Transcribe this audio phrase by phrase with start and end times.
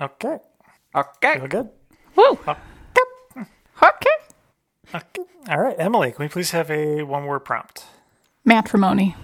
[0.00, 0.38] Okay.
[0.94, 1.34] Okay.
[1.34, 1.68] Feel good?
[2.16, 2.38] Woo.
[2.46, 2.56] Oh.
[3.82, 4.10] Okay.
[4.94, 5.22] Okay.
[5.48, 7.84] All right, Emily, can we please have a one word prompt?
[8.44, 9.16] Matrimony.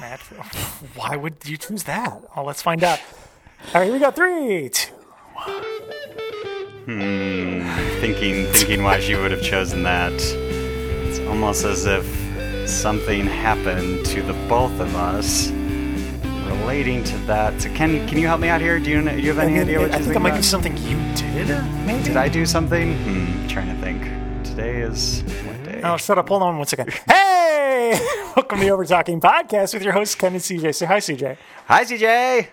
[0.00, 0.20] Matt,
[0.94, 2.20] why would you choose that?
[2.34, 3.00] Well, let's find out.
[3.74, 4.10] All right, here we go.
[4.10, 4.92] Three, two.
[6.86, 10.12] Hmm, thinking, thinking why she would have chosen that.
[10.12, 12.06] It's almost as if
[12.68, 15.50] something happened to the both of us
[16.60, 17.60] relating to that.
[17.60, 18.78] So can can you help me out here?
[18.78, 20.42] Do you, do you have any I, idea what I you're think it might be
[20.42, 21.48] something you did.
[21.86, 22.04] Maybe.
[22.04, 22.96] Did I do something?
[23.04, 24.02] Hmm, trying to think.
[24.44, 25.80] Today is what day?
[25.84, 26.28] Oh, shut up.
[26.28, 26.90] Hold on one second.
[27.08, 27.98] Hey!
[28.36, 30.74] Welcome to the Over Talking Podcast with your hosts, Ken and CJ.
[30.74, 31.36] Say hi, CJ.
[31.66, 32.48] Hi, CJ.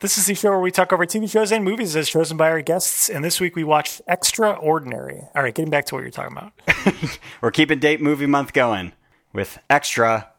[0.00, 2.48] This is the show where we talk over TV shows and movies as chosen by
[2.50, 3.08] our guests.
[3.08, 5.22] And this week we watched Extraordinary.
[5.34, 7.18] All right, getting back to what you're talking about.
[7.42, 8.92] We're keeping date movie month going
[9.32, 9.58] with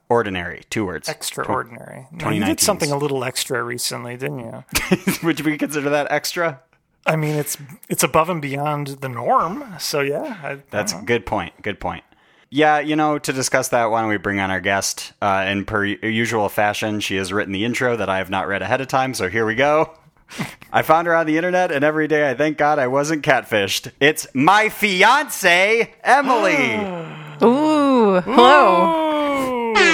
[0.10, 0.64] extraordinary.
[0.72, 1.08] Two words.
[1.08, 2.08] Extraordinary.
[2.12, 4.64] Now, you did something a little extra recently, didn't you?
[5.24, 6.62] Would we consider that extra?
[7.06, 7.58] I mean, it's
[7.90, 9.64] it's above and beyond the norm.
[9.78, 11.62] So yeah, I, That's I a good point.
[11.62, 12.04] Good point.
[12.50, 15.14] Yeah, you know, to discuss that, why don't we bring on our guest?
[15.22, 18.64] Uh, in per usual fashion, she has written the intro that I have not read
[18.64, 19.96] ahead of time, so here we go.
[20.74, 23.92] I found her on the internet, and every day I thank God I wasn't catfished.
[24.00, 26.74] It's my fiance, Emily.
[27.44, 28.22] Ooh.
[28.22, 29.06] Hello.
[29.06, 29.09] Ooh,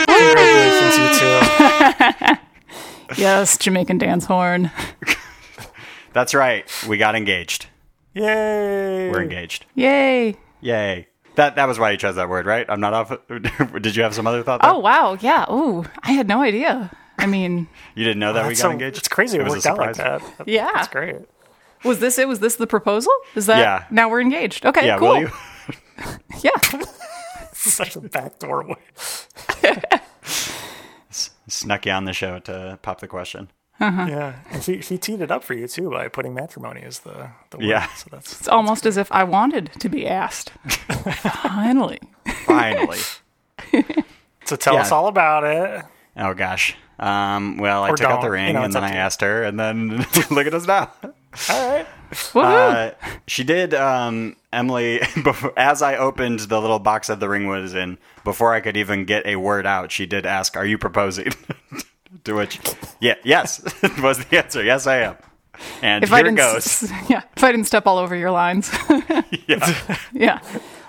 [0.05, 2.35] congratulations, you two.
[3.17, 4.71] Yes, Jamaican dance horn.
[6.13, 6.69] That's right.
[6.87, 7.67] We got engaged.
[8.13, 9.09] Yay!
[9.11, 9.65] We're engaged.
[9.75, 10.35] Yay.
[10.61, 11.07] Yay.
[11.35, 12.65] That that was why you chose that word, right?
[12.67, 13.13] I'm not off.
[13.81, 14.61] Did you have some other thought?
[14.61, 14.71] There?
[14.71, 15.17] Oh wow.
[15.21, 15.45] Yeah.
[15.51, 15.85] Ooh.
[16.01, 16.89] I had no idea.
[17.19, 18.97] I mean, you didn't know that we got so- engaged.
[18.97, 19.37] It's crazy.
[19.37, 20.21] It, was a worked out like surprise.
[20.21, 20.37] that.
[20.39, 20.69] That- Yeah.
[20.73, 21.17] that's great.
[21.83, 22.27] was this it?
[22.27, 23.13] Was this the proposal?
[23.35, 23.85] Is that Yeah.
[23.91, 24.65] now we're engaged?
[24.65, 24.87] Okay.
[24.87, 24.97] Yeah.
[24.97, 25.09] cool.
[25.09, 25.31] Will you?
[26.41, 26.51] Yeah.
[27.65, 28.75] This is such a backdoor way.
[31.47, 33.49] Snuck you on the show to pop the question.
[33.79, 37.29] Yeah, and she she teed it up for you too by putting matrimony as the,
[37.49, 37.65] the word.
[37.65, 37.87] Yeah.
[37.95, 40.49] So that's It's almost as if I wanted to be asked.
[41.43, 41.99] Finally.
[42.45, 42.99] Finally.
[44.45, 44.81] so tell Yeah.
[44.81, 45.83] us all about it.
[46.17, 46.75] Oh gosh.
[46.99, 49.43] Um, well, I Or took out the ring You know, and then I asked her,
[49.43, 50.89] and then look at us now.
[51.03, 51.85] All right.
[52.33, 52.91] Uh,
[53.27, 53.73] she did.
[53.73, 58.53] Um, Emily, before, as I opened the little box that the ring was in, before
[58.53, 61.33] I could even get a word out, she did ask, "Are you proposing?"
[62.23, 62.59] to which,
[62.99, 63.61] yeah, yes,
[64.01, 64.63] was the answer.
[64.63, 65.15] Yes, I am.
[65.81, 66.89] And if I here it goes.
[67.09, 68.69] yeah, if I didn't step all over your lines,
[69.47, 69.97] Yeah.
[70.11, 70.39] yeah.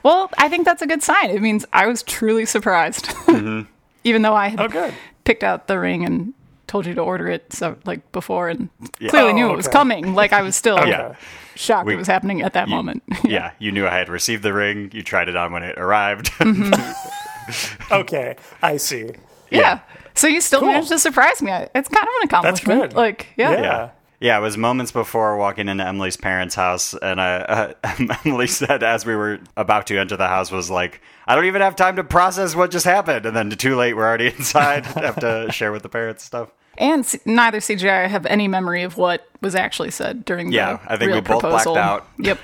[0.02, 1.30] Well, I think that's a good sign.
[1.30, 4.92] It means I was truly surprised, even though I had Oh,
[5.24, 6.32] picked out the ring and
[6.66, 8.68] told you to order it so like before and
[8.98, 9.10] Yeah.
[9.10, 10.14] clearly Oh, knew it was coming.
[10.14, 11.14] Like I was still Yeah.
[11.54, 13.02] shocked We- it was happening at that moment.
[13.24, 14.90] yeah, you knew I had received the ring.
[14.92, 16.30] You tried it on when it arrived.
[16.38, 17.92] Mm-hmm.
[17.92, 19.10] Okay, I see.
[19.50, 19.78] yeah.
[20.14, 20.70] So you still Cool.
[20.70, 21.52] managed to surprise me.
[21.52, 22.80] It's kind of an accomplishment.
[22.80, 22.96] That's good.
[22.96, 23.90] Like, yeah.
[24.18, 24.26] Yeah.
[24.28, 24.32] Yeah.
[24.34, 28.82] Yeah, it was moments before walking into Emily's parents' house, and uh, uh, Emily said,
[28.82, 31.96] as we were about to enter the house, was like, "I don't even have time
[31.96, 34.86] to process what just happened." And then too late, we're already inside.
[34.86, 36.50] have to share with the parents stuff.
[36.78, 40.52] And C- neither CJ or I have any memory of what was actually said during
[40.52, 41.76] Yeah, the I think real we both blacked proposal.
[41.78, 42.06] out.
[42.18, 42.38] Yep.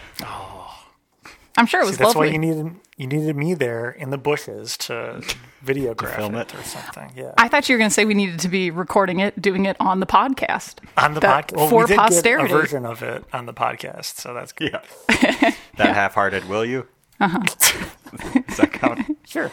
[1.56, 2.28] I'm sure it was See, that's lovely.
[2.28, 5.22] why you needed you needed me there in the bushes to
[5.64, 6.58] videograph film it it.
[6.58, 7.12] or something.
[7.16, 9.66] Yeah, I thought you were going to say we needed to be recording it, doing
[9.66, 10.76] it on the podcast.
[10.96, 11.56] on the podcast.
[11.56, 12.48] Well, for we did posterity.
[12.48, 14.72] get a version of it on the podcast, so that's good.
[14.72, 16.48] Yeah, that half-hearted.
[16.48, 16.86] Will you?
[17.20, 17.38] Uh-huh.
[18.48, 19.18] Does that count?
[19.26, 19.50] Sure.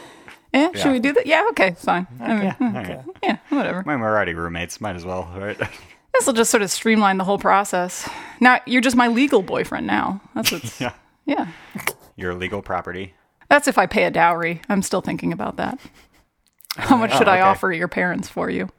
[0.54, 1.28] Yeah, should we do that?
[1.28, 2.08] Yeah, okay, fine.
[2.20, 3.06] I mean, All right.
[3.22, 3.84] yeah, whatever.
[3.86, 4.82] My mean, roommates.
[4.82, 5.58] Might as well, right?
[6.12, 8.10] This will just sort of streamline the whole process.
[8.42, 9.88] Now you're just my legal boyfriend.
[9.88, 10.94] Now that's what's, yeah,
[11.26, 11.48] yeah.
[12.18, 13.14] your legal property.
[13.50, 14.62] That's if I pay a dowry.
[14.70, 15.80] I'm still thinking about that.
[16.78, 17.42] How much should I okay.
[17.42, 18.70] offer your parents for you?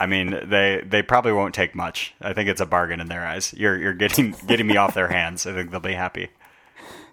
[0.00, 2.14] I mean, they they probably won't take much.
[2.20, 3.52] I think it's a bargain in their eyes.
[3.54, 5.46] You're you're getting getting me off their hands.
[5.46, 6.30] I think they'll be happy.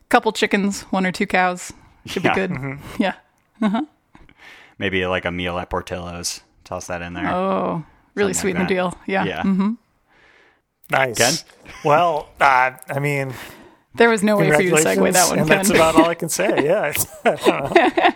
[0.09, 1.73] Couple chickens, one or two cows
[2.05, 2.35] should be Yeah.
[2.47, 2.79] good.
[2.99, 3.81] Yeah.
[4.77, 6.41] Maybe like a meal at Portillo's.
[6.63, 7.27] Toss that in there.
[7.27, 8.97] Oh, really Something sweeten like the deal.
[9.07, 9.23] Yeah.
[9.25, 9.41] Yeah.
[9.41, 9.73] hmm
[10.91, 11.17] Nice.
[11.17, 11.33] Ken?
[11.83, 13.33] Well, uh, I mean,
[13.95, 15.57] There was no way for you to congratulations, segue that one, and Ken.
[15.57, 16.63] that's about all I can say.
[16.65, 16.93] Yeah.
[17.25, 18.13] I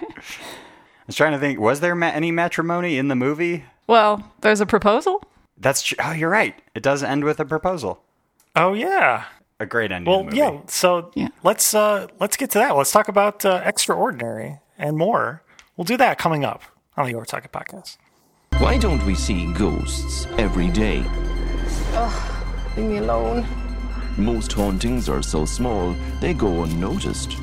[1.08, 1.60] was trying to think.
[1.60, 3.64] Was there ma- any matrimony in the movie?
[3.88, 5.24] well, there's a proposal.
[5.58, 6.56] That's tr- oh, you're right.
[6.76, 8.02] It does end with a proposal.
[8.56, 9.26] oh yeah.
[9.62, 10.10] A great ending.
[10.10, 10.38] Well, the movie.
[10.38, 10.60] yeah.
[10.68, 11.30] So Yeah.
[11.44, 12.76] let's uh, let's get to that.
[12.78, 15.44] Let's talk about uh, extraordinary and more.
[15.76, 16.62] We'll do that coming up
[16.96, 17.98] on the Your Talking podcast.
[18.60, 21.04] Why don't we see ghosts every day?
[22.78, 23.46] Leave me alone.
[24.20, 27.38] Most hauntings are so small, they go unnoticed.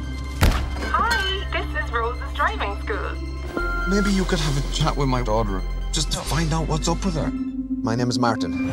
[0.93, 3.17] Hi, this is Rose's driving school.
[3.89, 7.03] Maybe you could have a chat with my daughter, just to find out what's up
[7.03, 7.33] with her.
[7.81, 8.71] My name is Martin.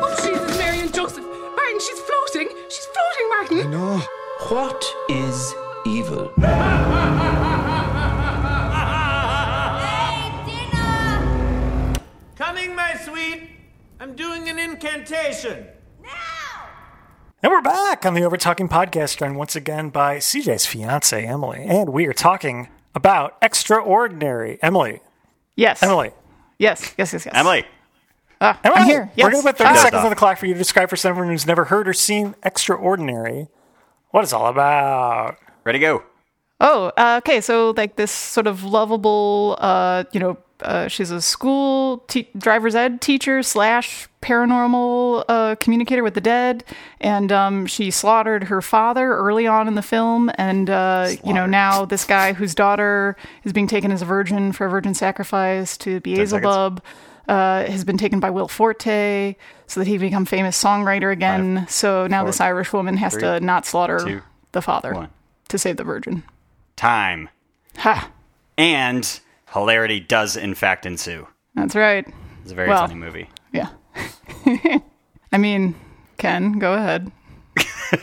[0.00, 1.22] Oh, Jesus, Mary and Joseph!
[1.22, 2.48] Martin, she's floating!
[2.70, 3.58] She's floating, Martin!
[3.66, 4.02] I know.
[4.48, 5.54] What is
[5.84, 6.32] evil?
[14.58, 15.66] An incantation.
[16.02, 16.08] Now!
[17.42, 21.64] And we're back on the Over Talking podcast, joined once again by CJ's fiance, Emily.
[21.66, 24.58] And we are talking about Extraordinary.
[24.62, 25.00] Emily.
[25.54, 25.82] Yes.
[25.82, 26.10] Emily.
[26.58, 26.94] Yes.
[26.98, 27.12] Yes.
[27.12, 27.26] Yes.
[27.26, 27.34] Yes.
[27.34, 27.64] Emily,
[28.40, 28.80] Ah, Emily.
[28.80, 29.10] I'm here.
[29.16, 29.24] Yes.
[29.24, 29.74] We're going to put 30 Ah.
[29.82, 32.34] seconds on the clock for you to describe for someone who's never heard or seen
[32.44, 33.48] Extraordinary
[34.10, 35.36] what it's all about.
[35.64, 36.02] ready to go.
[36.60, 37.40] Oh, uh, okay.
[37.40, 42.74] So like this sort of lovable, uh, you know, uh, she's a school te- driver's
[42.74, 46.64] ed teacher slash paranormal uh, communicator with the dead,
[47.00, 51.46] and um, she slaughtered her father early on in the film, and uh, you know
[51.46, 55.76] now this guy whose daughter is being taken as a virgin for a virgin sacrifice
[55.78, 56.82] to Beelzebub.
[57.28, 61.66] Uh, has been taken by Will Forte so that he become famous songwriter again.
[61.68, 64.22] so now this Irish woman has three, to not slaughter two,
[64.52, 65.10] the father one.
[65.48, 66.22] to save the virgin.
[66.76, 67.28] Time.
[67.76, 68.10] Ha!
[68.56, 69.20] And
[69.52, 71.26] hilarity does, in fact, ensue.
[71.54, 72.06] That's right.
[72.42, 72.80] It's a very Well.
[72.86, 73.28] funny movie.
[73.52, 73.68] Yeah.
[75.32, 75.74] I mean,
[76.18, 77.10] Ken, go ahead.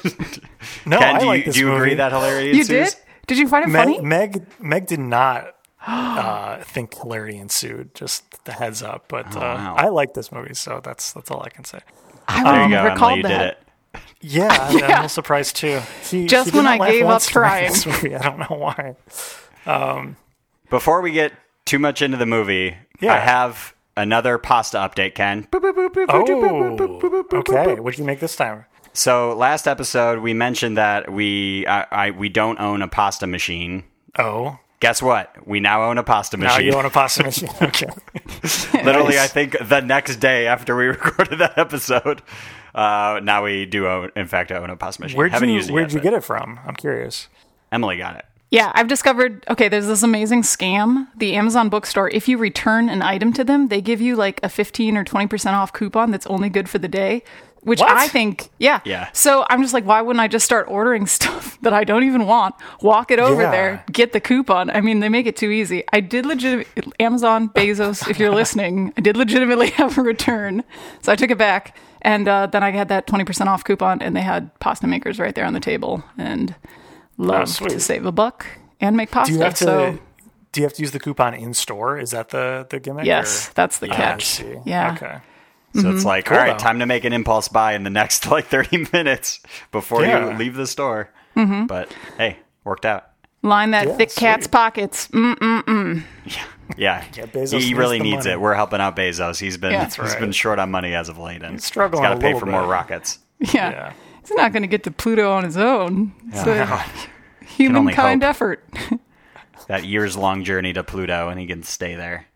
[0.88, 1.78] No, Ken, I do like you, this do you movie.
[1.78, 2.94] agree that hilarity You ensues?
[2.94, 3.02] did?
[3.28, 4.00] Did you find it funny?
[4.02, 5.56] Meg, Meg, Meg did not
[5.88, 7.94] uh, think hilarity ensued.
[7.96, 9.76] Just the heads up, but uh, Oh, wow.
[9.78, 11.80] I like this movie, so that's that's all I can say.
[12.28, 12.94] I There you wouldn't go, have Emily.
[12.94, 13.58] recalled You that.
[13.94, 14.04] did it.
[14.22, 15.80] Yeah, I'm, I'm a little surprised too.
[16.04, 17.72] She, Just she did when I gave up once trying.
[17.72, 18.16] this movie.
[18.16, 18.96] I don't know why.
[20.70, 21.34] Before we get
[21.66, 23.14] too much into the movie, yeah.
[23.14, 25.48] I have another pasta update, Ken.
[25.54, 25.60] Oh,
[27.34, 27.80] okay.
[27.80, 28.66] What did you make this time?
[28.94, 33.84] So last episode we mentioned that we I, I, we don't own a pasta machine.
[34.18, 34.58] Oh.
[34.80, 35.48] Guess what?
[35.48, 36.66] We now own a pasta machine.
[36.66, 37.50] Now you own a pasta machine.
[37.62, 37.88] Okay.
[38.74, 39.20] Literally, nice.
[39.20, 42.22] I think the next day after we recorded that episode,
[42.74, 44.12] uh, now we do own.
[44.16, 45.18] In fact, I own a pasta machine.
[45.18, 46.60] Where'd Haven't you, used it Where'd yet, you get it from?
[46.66, 47.30] I'm curious.
[47.72, 48.26] Emily got it.
[48.52, 51.08] Yeah, I've discovered okay, there's this amazing scam.
[51.18, 54.50] The Amazon bookstore, if you return an item to them, they give you like a
[54.50, 57.24] 15 or 20% off coupon that's only good for the day,
[57.62, 57.92] which What?
[57.92, 58.82] I think, yeah.
[58.86, 59.10] Yeah.
[59.14, 62.28] So I'm just like, why wouldn't I just start ordering stuff that I don't even
[62.28, 62.54] want?
[62.82, 63.52] Walk it over Yeah.
[63.52, 64.70] there, get the coupon.
[64.70, 65.84] I mean, they make it too easy.
[65.92, 66.68] I did legit
[67.00, 70.64] Amazon, Bezos, if you're listening, I did legitimately have a return.
[71.02, 71.76] So I took it back.
[72.04, 75.34] And uh, then I had that 20% off coupon, and they had pasta makers right
[75.34, 76.04] there on the table.
[76.20, 76.54] And
[77.18, 77.70] love sweet.
[77.72, 78.46] to save a buck
[78.80, 79.32] and make pasta.
[79.34, 79.64] Do you have to?
[79.64, 80.00] so
[80.52, 81.98] do you have to use the coupon in store?
[82.00, 83.06] Is that the the gimmick?
[83.06, 84.26] yes, or- that's the Ah, catch.
[84.26, 84.56] see.
[84.66, 84.94] Yeah.
[84.94, 85.18] Okay.
[85.82, 86.64] So it's like, Cool, all right, though.
[86.64, 89.42] time to make an impulse buy in the next like 30 minutes
[89.74, 90.32] before Yeah.
[90.32, 91.10] you leave the store.
[91.36, 91.66] Mm-hmm.
[91.66, 93.10] But hey, worked out.
[93.42, 95.08] Line that Yeah, thick cat's pockets.
[95.10, 96.04] Mm-mm-mm.
[96.78, 98.32] Yeah, Bezos he needs really needs money.
[98.32, 98.42] it.
[98.42, 99.40] We're helping out Bezos.
[99.40, 99.84] He's been Yeah.
[99.86, 100.20] he's That's right.
[100.20, 102.40] been short on money as of late, and he's struggling got to a pay little
[102.40, 102.70] for more bit.
[102.70, 103.20] rockets.
[103.54, 103.94] yeah.
[104.26, 104.36] Yeah.
[104.36, 106.14] He's not going to get to Pluto on his own.
[106.30, 106.86] It's only a
[107.46, 108.64] humankind effort.
[109.68, 112.28] That years long journey to Pluto, and he can stay there.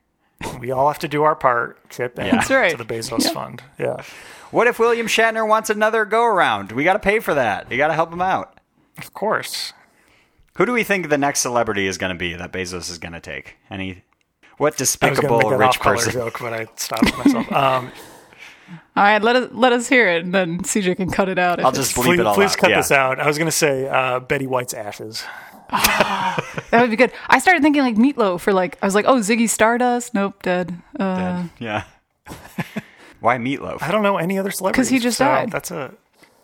[0.60, 1.88] We all have to do our part.
[1.92, 2.72] Chip in That's right.
[2.72, 3.32] to the Bezos Yeah.
[3.34, 3.62] fund.
[3.78, 4.02] Yeah.
[4.50, 6.72] What if William Shatner wants another go around?
[6.72, 7.72] We got to pay for that.
[7.72, 8.60] You got to help him out.
[8.98, 9.74] Of course.
[10.58, 13.14] Who do we think the next celebrity is going to be that Bezos is going
[13.14, 13.58] to take?
[13.70, 14.02] Any?
[14.58, 16.12] What I was despicable make that rich off-color person?
[16.14, 17.52] joke, but I stopped myself.
[17.52, 17.92] Um,
[18.96, 21.60] All right, let us let us hear it, and then CJ can cut it out.
[21.64, 22.58] I'll just bleep please it all please out.
[22.58, 22.78] cut yeah.
[22.78, 23.20] this out.
[23.20, 25.24] I was going to say uh, Betty White's ashes.
[25.72, 26.42] that
[26.82, 27.12] would be good.
[27.28, 30.76] I started thinking like Meatloaf for like I was like, oh Ziggy Stardust, nope, dead.
[31.00, 31.84] Uh, Yeah.
[33.22, 33.82] Why meatloaf?
[33.82, 34.86] I don't know any other celebrities.
[34.86, 35.52] 'Cause he just so died.
[35.52, 35.94] That's a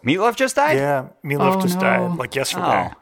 [0.06, 0.78] Meatloaf just died.
[0.78, 1.08] yeah.
[1.24, 1.82] Meatloaf Oh, just no.
[1.82, 2.90] died like yesterday.
[2.92, 2.98] Oh,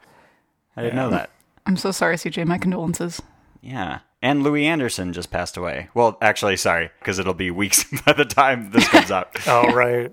[0.76, 1.30] I didn't know that.
[1.66, 2.46] I'm so sorry, CJ.
[2.46, 3.20] My condolences.
[3.62, 3.98] Yeah.
[4.24, 5.90] And Louie Anderson just passed away.
[5.92, 9.28] Well, actually, sorry, because it'll be weeks by the time this comes out.
[9.46, 10.10] Oh right.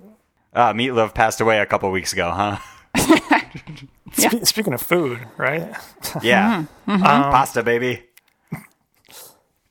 [0.54, 2.58] Uh, Meatloaf passed away a couple weeks ago, huh?
[4.12, 5.74] Spe- speaking of food, right?
[6.22, 6.66] Yeah.
[6.90, 7.02] Mm-hmm.
[7.02, 8.04] Pasta, baby.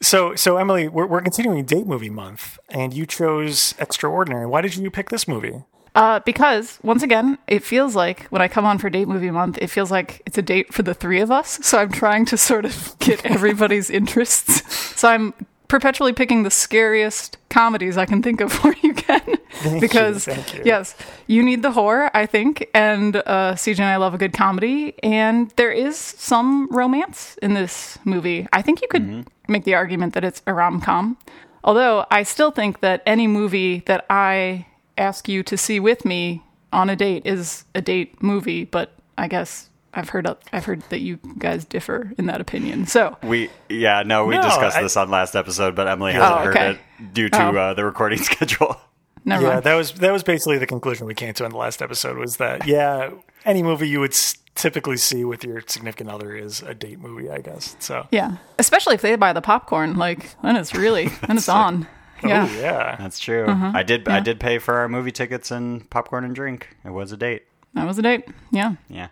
[0.01, 4.47] So, so Emily, we're, we're continuing date movie month, and you chose Extraordinary.
[4.47, 5.65] Why did you pick this movie?
[5.95, 9.59] Uh, because once again, it feels like when I come on for date movie month,
[9.61, 11.59] it feels like it's a date for the three of us.
[11.63, 14.99] So I'm trying to sort of get everybody's interests.
[14.99, 15.35] So I'm
[15.71, 19.39] perpetually picking the scariest comedies I can think of for you, Ken.
[19.65, 20.63] you, because thank you.
[20.65, 20.95] yes,
[21.27, 24.95] you need the horror, I think, and uh, CJ and I love a good comedy,
[25.03, 28.47] and there is some romance in this movie.
[28.53, 31.17] I think you could make the argument that it's a rom com.
[31.63, 34.67] Although I still think that any movie that I
[34.99, 36.43] ask you to see with me
[36.73, 41.01] on a date is a date movie, but I guess I've heard I've heard that
[41.01, 42.87] you guys differ in that opinion.
[42.87, 46.33] So We yeah no we No, discussed I- this on last episode, but Emily hasn't
[46.33, 46.71] Oh, heard okay.
[47.01, 47.57] it due to Oh.
[47.57, 48.77] uh, the recording schedule.
[49.25, 49.65] Never yeah, mind.
[49.65, 52.17] that was that was basically the conclusion we came to in the last episode.
[52.19, 53.11] Was that yeah,
[53.45, 54.15] any movie you would
[54.55, 57.77] typically see with your significant other is a date movie, I guess.
[57.81, 61.87] So yeah, especially if they buy the popcorn, like then it's really then it's on.
[62.25, 62.49] Yeah.
[62.49, 63.47] Ooh, yeah, That's true.
[63.47, 63.77] Mm-hmm.
[63.77, 64.09] I did.
[64.09, 66.77] I did pay for our movie tickets and popcorn and drink.
[66.85, 67.45] It was a date.
[67.75, 68.25] That was a date.
[68.51, 68.75] Yeah.
[68.89, 69.09] Yeah.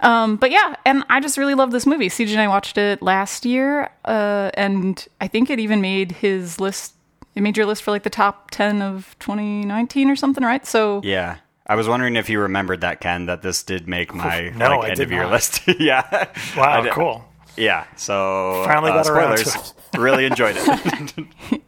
[0.00, 2.08] Um, but yeah, and I just really love this movie.
[2.08, 6.58] CJ and I watched it last year, uh, and I think it even made his
[6.58, 6.94] list.
[7.36, 10.66] It made your list for like the top ten of 2019 or something, right?
[10.66, 11.36] So Yeah.
[11.64, 14.90] I was wondering if you remembered that, Ken, that this did make my No, like,
[14.90, 15.30] end of year not.
[15.32, 15.60] list.
[15.78, 16.26] yeah.
[16.56, 17.24] Wow, cool.
[17.56, 17.84] Yeah.
[17.94, 19.74] So Finally uh, got around to spoilers.
[19.96, 21.26] really enjoyed it.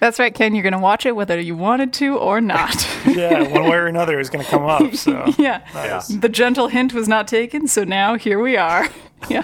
[0.00, 0.54] that's right, Ken.
[0.54, 2.88] You're gonna watch it whether you wanted to or not.
[3.06, 4.94] Yeah, one way or another is going to come up.
[4.94, 5.60] So yeah.
[5.74, 6.02] yeah.
[6.08, 8.88] The gentle hint was not taken, so now here we are.
[9.28, 9.42] Yeah.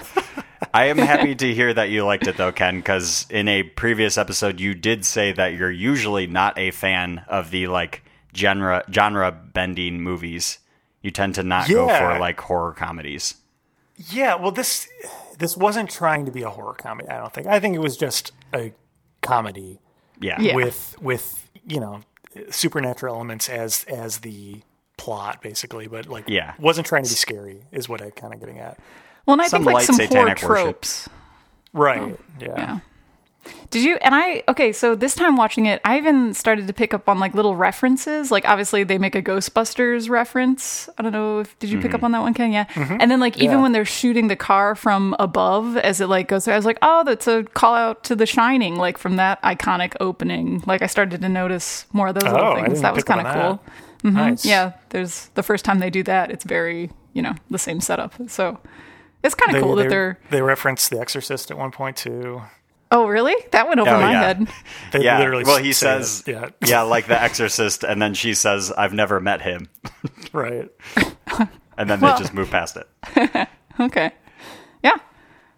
[0.73, 4.17] I am happy to hear that you liked it though, Ken, because in a previous
[4.17, 8.03] episode you did say that you're usually not a fan of the like
[8.35, 10.57] genre genre bending movies.
[11.01, 13.35] You tend to not go for like horror comedies.
[14.09, 14.87] yeah, well this
[15.39, 17.09] this wasn't trying to be a horror comedy.
[17.09, 17.47] I don't think.
[17.47, 18.73] I think it was just a
[19.21, 19.79] comedy
[20.21, 20.39] Yeah.
[20.39, 20.55] Yeah.
[20.55, 22.01] with with you know
[22.49, 24.61] supernatural elements as as the
[24.97, 26.53] plot basically, but like Yeah.
[26.59, 28.77] wasn't trying to be scary is what I kind of getting at.
[29.25, 30.63] Well, and I Some think like some horror satanic worship.
[30.65, 31.09] tropes.
[31.73, 32.01] Right.
[32.01, 32.47] Oh, yeah.
[32.57, 32.79] Yeah.
[33.71, 36.93] Did you and I okay, so this time watching it, I even started to pick
[36.93, 38.29] up on like little references.
[38.29, 40.89] Like obviously they make a Ghostbusters reference.
[40.97, 42.05] I don't know if did you pick up mm-hmm.
[42.05, 42.51] on that one, Ken?
[42.51, 42.65] Yeah.
[42.65, 42.97] Mm-hmm.
[42.99, 43.61] And then like even Yeah.
[43.61, 46.77] when they're shooting the car from above as it like goes through, I was like,
[46.81, 50.61] oh, that's a call out to the shining, like from that iconic opening.
[50.67, 52.81] Like I started to notice more of those Oh, little things.
[52.81, 53.63] That was kind of cool.
[54.03, 54.11] that.
[54.11, 54.45] Nice.
[54.45, 58.13] Yeah, there's the first time they do that, it's very, you know, the same setup.
[58.29, 58.59] So
[59.23, 62.41] it's kind of cool they, that they're they reference The Exorcist at one point too.
[62.93, 63.35] Oh, really?
[63.51, 64.21] That went over Oh, my yeah.
[64.21, 64.47] head.
[64.91, 65.17] They Yeah.
[65.19, 66.31] literally well, he say says, it.
[66.31, 69.69] yeah, yeah, like The Exorcist, and then she says, "I've never met him,"
[70.33, 70.69] right.
[71.77, 73.47] and then Well- they just move past it.
[73.79, 74.11] Okay.
[74.83, 74.97] Yeah.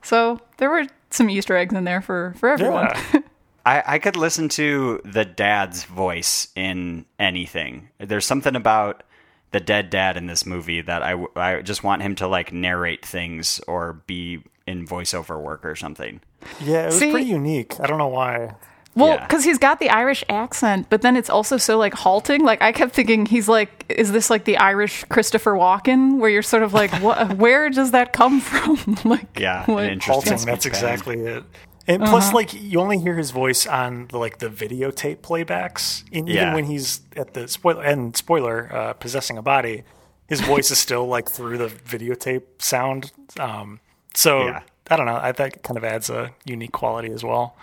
[0.03, 2.89] So there were some Easter eggs in there for for everyone.
[3.13, 3.19] Yeah.
[3.65, 7.87] I, I could listen to the dad's voice in anything.
[7.97, 9.03] There's something about
[9.51, 13.05] the dead dad in this movie that I, I just want him to like narrate
[13.05, 16.19] things or be in voiceover work or something.
[16.61, 17.79] Yeah, it was See- pretty unique.
[17.79, 18.51] I don't know why.
[18.95, 19.25] Well, Yeah.
[19.25, 22.43] because he's got the Irish accent, but then it's also so like halting.
[22.43, 26.43] Like I kept thinking he's like, is this like the Irish Christopher Walken, where you're
[26.43, 27.37] sort of like, what?
[27.37, 28.77] Where does that come from?
[29.09, 29.83] like, Yeah, what?
[29.85, 30.45] an interesting Halting.
[30.45, 31.43] That's speech exactly it.
[31.87, 32.11] And Uh-huh.
[32.11, 36.53] plus, like you only hear his voice on the, like the videotape playbacks, and even
[36.53, 39.83] when he's at the spoiler and spoiler uh, possessing a body,
[40.27, 43.11] his voice is still like through the videotape sound.
[43.39, 43.79] Um,
[44.15, 44.59] so Yeah.
[44.89, 45.19] I don't know.
[45.21, 47.55] I think it kind of adds a unique quality as well.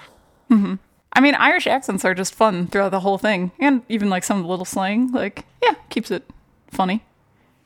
[1.13, 4.39] I mean, Irish accents are just fun throughout the whole thing, and even like some
[4.39, 5.13] of the little slang.
[5.13, 6.25] Like, yeah, keeps it
[6.69, 7.05] funny.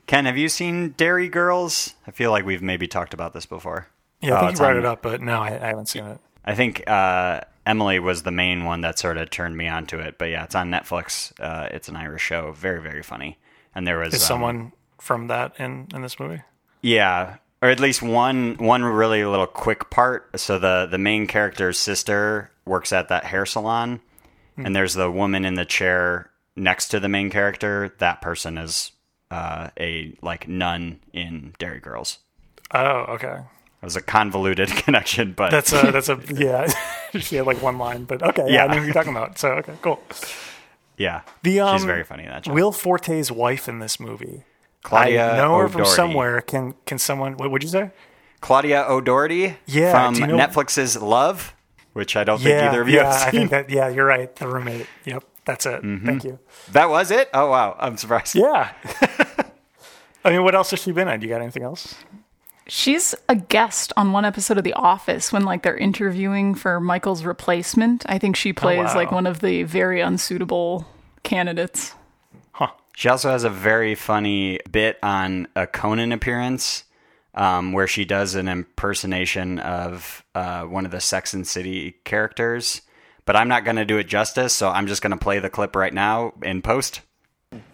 [0.07, 1.95] Ken, have you seen Derry Girls?
[2.05, 3.87] I feel like we've maybe talked about this before.
[4.21, 6.05] Yeah, I think it's you brought on- it up, but no, I, I haven't seen
[6.05, 6.19] it.
[6.43, 10.17] I think uh, Emily was the main one that sort of turned me onto it.
[10.19, 11.31] But yeah, it's on Netflix.
[11.39, 13.39] Uh, it's an Irish show, very very funny.
[13.73, 16.41] And there was Is um, someone from that in in this movie?
[16.81, 20.39] Yeah, or at least one one really little quick part.
[20.39, 24.01] So the the main character's sister works at that hair salon,
[24.55, 27.93] and there's the woman in the chair next to the main character.
[27.97, 28.91] That person is
[29.31, 32.19] uh, a like nun in Derry Girls.
[32.71, 33.37] Oh, okay.
[33.37, 36.71] It was a convoluted connection, but That's a that's a yeah.
[37.19, 38.63] she had like one line, but okay, yeah, Yeah.
[38.65, 39.39] I know who you're talking about.
[39.39, 40.01] So okay, cool.
[40.97, 42.53] yeah, The um, she's very funny in that show.
[42.53, 44.43] Will Forte's wife in this movie.
[44.85, 46.41] Claudia I know her from somewhere.
[46.41, 47.37] Can can someone?
[47.37, 47.89] What would you say?
[48.39, 51.55] Claudia O'Doherty Yeah, from you know- Netflix's Love,
[51.93, 53.11] which I don't think either of you yeah.
[53.11, 53.69] have I think that.
[53.71, 54.33] Yeah, you're right.
[54.35, 54.85] The roommate.
[55.05, 55.81] Yep, that's it.
[55.81, 56.05] Mm-hmm.
[56.05, 56.39] Thank you.
[56.71, 57.29] that was it.
[57.33, 58.35] Oh wow, I'm surprised.
[58.35, 58.73] Yeah.
[60.23, 61.19] I mean, what else has she been in?
[61.19, 61.95] Do you got anything else?
[62.67, 67.23] She's a guest on one episode of The Office when like they're interviewing for Michael's
[67.23, 68.05] replacement.
[68.07, 68.95] I think she plays wow.
[68.95, 70.87] like one of the very unsuitable
[71.23, 71.95] candidates.
[72.95, 76.85] She also has a very funny bit on a Conan appearance
[77.33, 82.81] um, where she does an impersonation of uh, one of the Sex and City characters.
[83.25, 85.49] But I'm not going to do it justice, so I'm just going to play the
[85.49, 87.01] clip right now in post.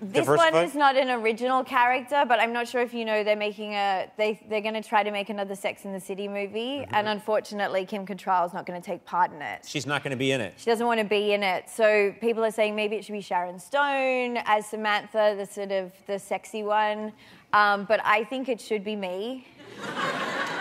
[0.02, 3.36] This one is not an original character, but I'm not sure if you know they're
[3.36, 6.86] making a they they're going to try to make another Sex in the City movie,
[6.92, 9.66] and unfortunately Kim Cattrall is not going to take part in it.
[9.66, 10.54] She's not going to be in it.
[10.58, 13.22] She doesn't want to be in it, so people are saying maybe it should be
[13.22, 17.14] Sharon Stone as Samantha, the sort of the sexy one,
[17.54, 19.48] um, but I think it should be me.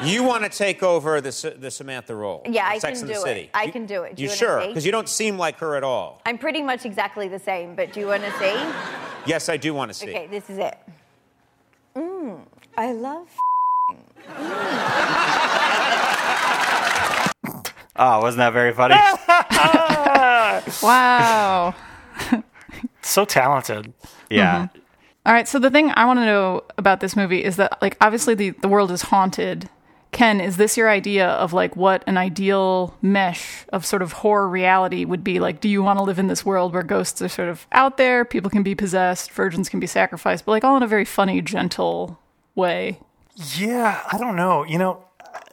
[0.02, 2.42] You want to take over the, the Samantha role?
[2.48, 3.20] Yeah, I Sex can do it.
[3.20, 3.50] City.
[3.52, 4.16] I can do it.
[4.16, 4.66] Do you you sure?
[4.66, 6.22] Because you don't seem like her at all.
[6.24, 8.56] I'm pretty much exactly the same, but do you want to see?
[9.26, 10.08] Yes, I do want to see.
[10.10, 10.76] Okay, this is it.
[11.94, 12.40] Mmm,
[12.76, 13.28] I love.
[18.02, 18.94] Oh, wasn't that very funny?
[20.82, 21.74] Wow.
[23.02, 23.92] So talented.
[24.30, 24.66] yeah.
[24.68, 24.78] Mm-hmm.
[25.26, 27.96] All right, so the thing I want to know about this movie is that, like,
[28.00, 29.68] obviously the, the world is haunted.
[30.12, 34.48] Ken, is this your idea of, like, what an ideal mesh of sort of horror
[34.48, 35.38] reality would be?
[35.38, 37.96] Like, do you want to live in this world where ghosts are sort of out
[37.96, 41.04] there, people can be possessed, virgins can be sacrificed, but, like, all in a very
[41.04, 42.18] funny, gentle
[42.56, 42.98] way?
[43.56, 44.64] Yeah, I don't know.
[44.64, 45.04] You know,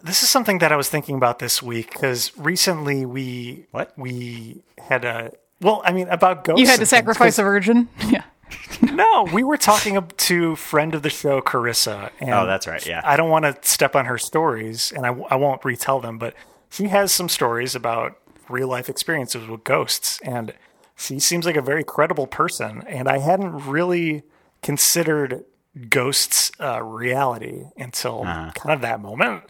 [0.03, 3.93] this is something that I was thinking about this week because recently we What?
[3.95, 6.59] we had a well, I mean about ghosts.
[6.59, 7.87] You had and to things, sacrifice 'cause- a virgin?
[8.09, 8.23] Yeah.
[8.81, 12.11] No, we were talking to friend of the show, Carissa.
[12.19, 13.01] And Oh, that's right, yeah.
[13.03, 16.33] I don't want to step on her stories, and I, I won't retell them, but
[16.69, 18.17] she has some stories about
[18.49, 20.53] real life experiences with ghosts, and
[20.95, 22.83] she seems like a very credible person.
[22.87, 24.23] And I hadn't really
[24.61, 25.43] considered
[25.89, 28.51] ghosts uh, reality until Uh-huh.
[28.55, 29.43] kind of that moment.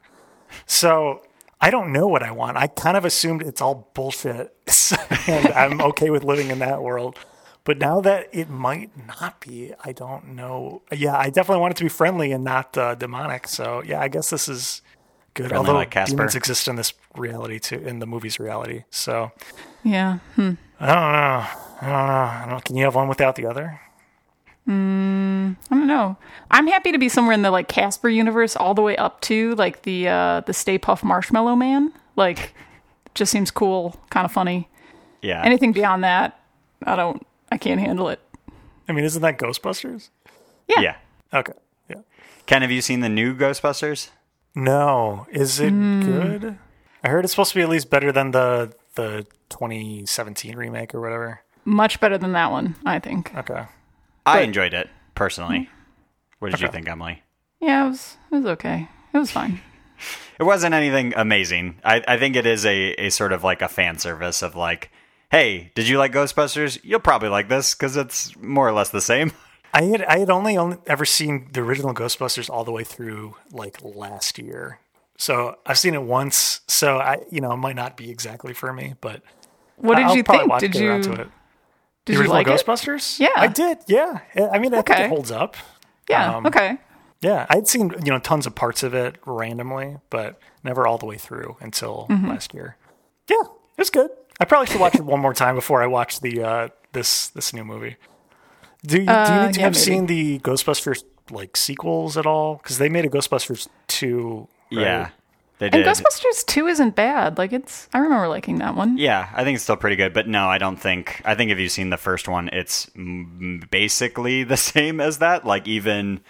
[0.65, 1.21] So
[1.59, 2.55] I don't know what I want.
[2.57, 4.55] I kind of assumed it's all bullshit,
[5.27, 7.17] and I'm okay with living in that world.
[7.67, 10.83] But now that it might not be, I don't know.
[10.89, 13.45] Yeah, I definitely want it to be friendly and not uh, demonic.
[13.49, 14.81] So yeah, I guess this is
[15.33, 15.49] good.
[15.49, 18.85] Friendly Although like demons exist in this reality too, in the movie's reality.
[18.89, 19.33] So
[19.83, 20.19] Yeah.
[20.35, 20.53] Hmm.
[20.79, 21.45] I don't know.
[21.81, 22.45] I don't know.
[22.45, 22.63] I don't.
[22.63, 23.81] Can you have one without the other?
[24.65, 26.15] I don't know.
[26.49, 29.55] I'm happy to be somewhere in the like Casper universe, all the way up to
[29.55, 31.91] like the uh the Stay Puft Marshmallow Man.
[32.15, 32.53] Like,
[33.13, 34.69] just seems cool, kind of funny.
[35.21, 35.43] Yeah.
[35.43, 36.39] Anything beyond that,
[36.83, 37.26] I don't.
[37.51, 38.19] I can't handle it.
[38.89, 40.09] I mean, isn't that Ghostbusters?
[40.67, 40.79] Yeah.
[40.81, 40.95] yeah.
[41.33, 41.53] Okay.
[41.89, 41.97] Yeah.
[42.45, 44.09] Ken, have you seen the new Ghostbusters?
[44.55, 45.27] No.
[45.31, 46.01] Is it Hmm.
[46.01, 46.57] good?
[47.03, 50.99] I heard it's supposed to be at least better than the the 2017 remake or
[51.01, 51.41] whatever.
[51.65, 53.33] Much better than that one, I think.
[53.35, 53.65] Okay.
[54.25, 55.69] I But- enjoyed it personally.
[56.39, 57.23] What did you think, Emily?
[57.59, 58.17] Yeah, it was.
[58.31, 58.87] It was okay.
[59.13, 59.61] It was fine.
[60.39, 61.79] It wasn't anything amazing.
[61.83, 64.91] I, I think it is a, a sort of like a fan service of like,
[65.31, 66.79] hey, did you like Ghostbusters?
[66.83, 69.31] You'll probably like this because it's more or less the same.
[69.73, 73.35] I had I had only, only ever seen the original Ghostbusters all the way through
[73.51, 74.79] like last year.
[75.17, 76.61] So I've seen it once.
[76.67, 79.21] So I you know it might not be exactly for me, but
[79.75, 80.47] What did I'll you think?
[80.47, 81.17] watch- Did you to it.
[81.17, 81.17] did
[82.05, 82.51] the you original like it?
[82.51, 83.19] Ghostbusters?
[83.19, 83.27] Yeah.
[83.35, 83.79] I did.
[83.87, 84.19] Yeah,
[84.51, 85.05] I mean I think Okay.
[85.05, 85.55] it holds up.
[86.09, 86.35] Yeah.
[86.37, 86.77] Um, okay.
[87.19, 91.05] Yeah, I'd seen you know tons of parts of it randomly, but never all the
[91.07, 92.29] way through until Mm-hmm.
[92.29, 92.77] last year.
[93.29, 94.11] Yeah, it was good.
[94.39, 97.53] I probably should watch it one more time before I watch the uh, this this
[97.53, 97.95] new movie.
[98.85, 99.83] Do you, do you Uh, need to yeah, have maybe.
[99.83, 102.55] seen the Ghostbusters like sequels at all?
[102.57, 104.47] Because they made a Ghostbusters two.
[104.71, 104.81] right?
[104.81, 105.09] Yeah,
[105.57, 105.85] they did.
[105.85, 105.95] And.
[105.95, 107.37] Ghostbusters Two isn't bad.
[107.39, 107.89] Like it's.
[107.93, 108.97] I remember liking that one.
[108.99, 111.21] Yeah, I think it's still pretty good, but no, I don't think.
[111.25, 112.89] I think if you've seen the first one, it's
[113.71, 115.43] basically the same as that.
[115.45, 116.21] Like even,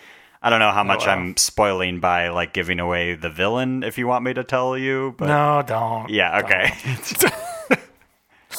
[0.42, 1.14] I don't know how much wow.
[1.14, 3.84] I'm spoiling by like giving away the villain.
[3.84, 6.10] If you want me to tell you, but No, don't.
[6.10, 6.72] yeah, okay.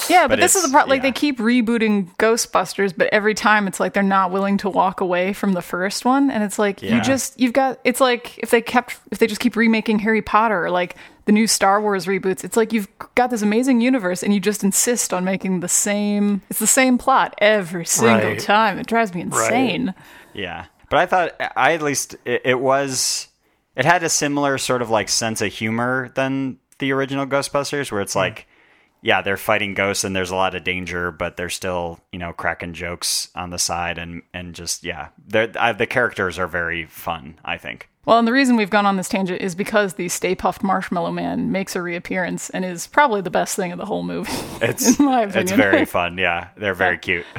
[0.08, 0.88] Yeah, but, But this is the part.
[0.88, 1.10] Like yeah.
[1.10, 5.32] they keep rebooting Ghostbusters, but every time it's like they're not willing to walk away
[5.32, 6.96] from the first one, and it's like Yeah.
[6.96, 7.78] you just you've got.
[7.84, 11.32] It's like if they kept if they just keep remaking Harry Potter or like the
[11.32, 12.42] new Star Wars reboots.
[12.42, 16.40] It's like you've got this amazing universe, and you just insist on making the same.
[16.48, 18.38] It's the same plot every single Right.
[18.38, 18.78] time.
[18.78, 19.94] It drives me insane.
[20.32, 23.28] Yeah, but I thought I at least it, it was
[23.76, 28.00] it had a similar sort of like sense of humor than the original Ghostbusters, where
[28.00, 28.20] it's hmm.
[28.20, 28.47] like,
[29.02, 32.32] yeah, they're fighting ghosts and there's a lot of danger, but they're still you know
[32.32, 36.86] cracking jokes on the side and and just yeah, they're, I, the characters are very
[36.86, 37.38] fun.
[37.44, 37.88] I think.
[38.04, 41.12] Well, and the reason we've gone on this tangent is because the Stay Puft Marshmallow
[41.12, 44.32] Man makes a reappearance and is probably the best thing of the whole movie.
[44.62, 46.16] It's in my it's very fun.
[46.16, 47.26] Yeah, they're very cute.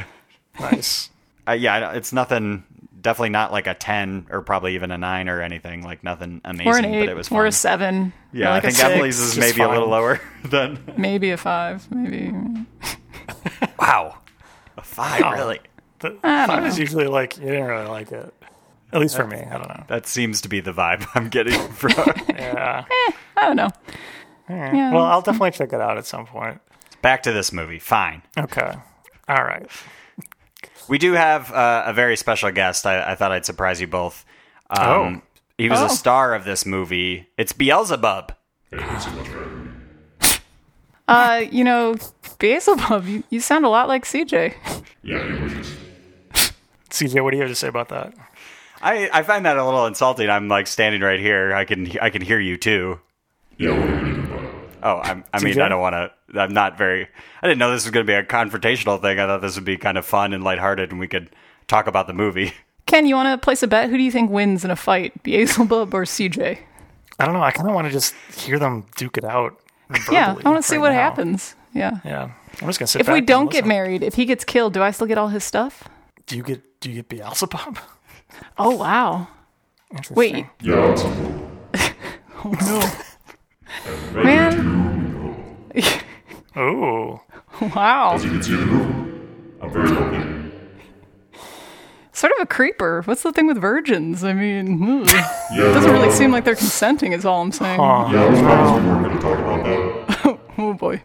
[0.59, 1.09] Nice.
[1.47, 2.65] Uh, yeah, it's nothing.
[3.09, 5.81] Definitely not like a ten or probably even a nine or anything.
[5.83, 7.37] Like nothing amazing, or an eight, but it was fun.
[7.39, 9.69] or a seven, yeah, or like I a think six, Emily's is just maybe a
[9.71, 10.77] little lower than.
[10.95, 12.31] maybe a five, maybe.
[13.79, 14.17] Wow,
[14.77, 15.31] a five Oh.
[15.31, 15.59] really.
[15.99, 18.31] The five is usually like you didn't really like it.
[18.93, 19.83] At least for me, I don't know.
[19.87, 21.93] That seems to be the vibe I'm getting from.
[22.29, 22.85] Yeah.
[23.37, 23.69] I don't know.
[24.49, 24.93] Yeah.
[24.93, 26.59] Well, I'll definitely check it out at some point.
[27.01, 27.79] Back to this movie.
[27.79, 28.21] Fine.
[28.37, 28.73] Okay.
[29.27, 29.67] All right.
[30.89, 32.85] We do have uh, a very special guest.
[32.85, 34.25] I, I thought I'd surprise you both.
[34.69, 35.21] Um, Oh.
[35.57, 35.85] He was Oh.
[35.85, 37.27] a star of this movie.
[37.37, 38.33] It's Beelzebub.
[41.07, 41.95] Uh, you know,
[42.39, 44.53] Beelzebub, you, you sound a lot like CJ.
[45.01, 45.19] Yeah.
[46.91, 48.13] CJ, what do you have to say about that?
[48.81, 50.29] I, I find that a little insulting.
[50.29, 51.53] I'm like standing right here.
[51.53, 52.99] I can I can hear you too.
[53.57, 53.71] Yeah,
[54.83, 56.39] Oh, I'm, I mean, I don't want to.
[56.39, 57.07] I'm not very.
[57.41, 59.19] I didn't know this was going to be a confrontational thing.
[59.19, 61.29] I thought this would be kind of fun and lighthearted, and we could
[61.67, 62.53] talk about the movie.
[62.85, 63.89] Ken, you want to place a bet?
[63.89, 66.57] Who do you think wins in a fight, Beelzebub or CJ?
[67.19, 67.41] I don't know.
[67.43, 69.59] I kind of want to just hear them duke it out.
[70.11, 70.95] yeah, I want to see right what now.
[70.95, 71.55] happens.
[71.73, 71.99] Yeah.
[72.03, 73.01] Yeah, I'm just gonna sit.
[73.01, 75.27] If back we don't get married, if he gets killed, do I still get all
[75.27, 75.87] his stuff?
[76.25, 77.77] do you get do you get Beelzebub?
[78.57, 79.27] Oh wow.
[79.91, 80.15] Interesting.
[80.15, 80.95] Wait, Yeah,
[82.43, 82.89] I'm single.
[84.13, 85.65] Man.
[86.55, 87.21] Oh,
[87.75, 88.13] Wow.
[88.15, 89.21] As you can see in the movie,
[89.61, 90.51] I'm very lucky.
[92.11, 93.01] Sort of a creeper.
[93.05, 94.23] What's the thing with virgins?
[94.25, 95.07] I mean, ugh.
[95.53, 97.13] Yeah, doesn't really uh, seem like they're consenting.
[97.13, 97.79] Is all I'm saying.
[97.79, 100.39] Yeah, I was promised we weren't going to talk about that.
[100.57, 101.03] Oh boy.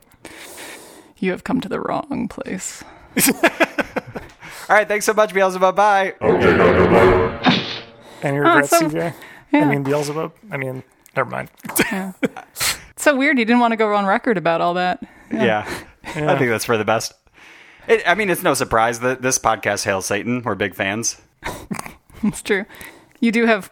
[1.18, 2.83] You have come to the wrong place.
[3.33, 5.77] All right, thanks so much, Beelzebub.
[5.77, 6.14] Bye.
[6.20, 7.64] Okay, now goodbye.
[8.22, 9.14] any regrets, so- CJ?
[9.53, 10.33] I mean Beelzebub.
[10.50, 10.83] I mean,
[11.16, 11.50] never mind.
[11.90, 13.38] It's so weird.
[13.38, 15.03] He didn't want to go on record about all that.
[15.33, 15.64] Yeah,
[16.05, 17.12] I think that's for the best.
[17.88, 20.42] It, I mean, it's no surprise that this podcast hails Satan.
[20.42, 21.20] We're big fans.
[22.22, 22.64] It's true.
[23.20, 23.70] You do have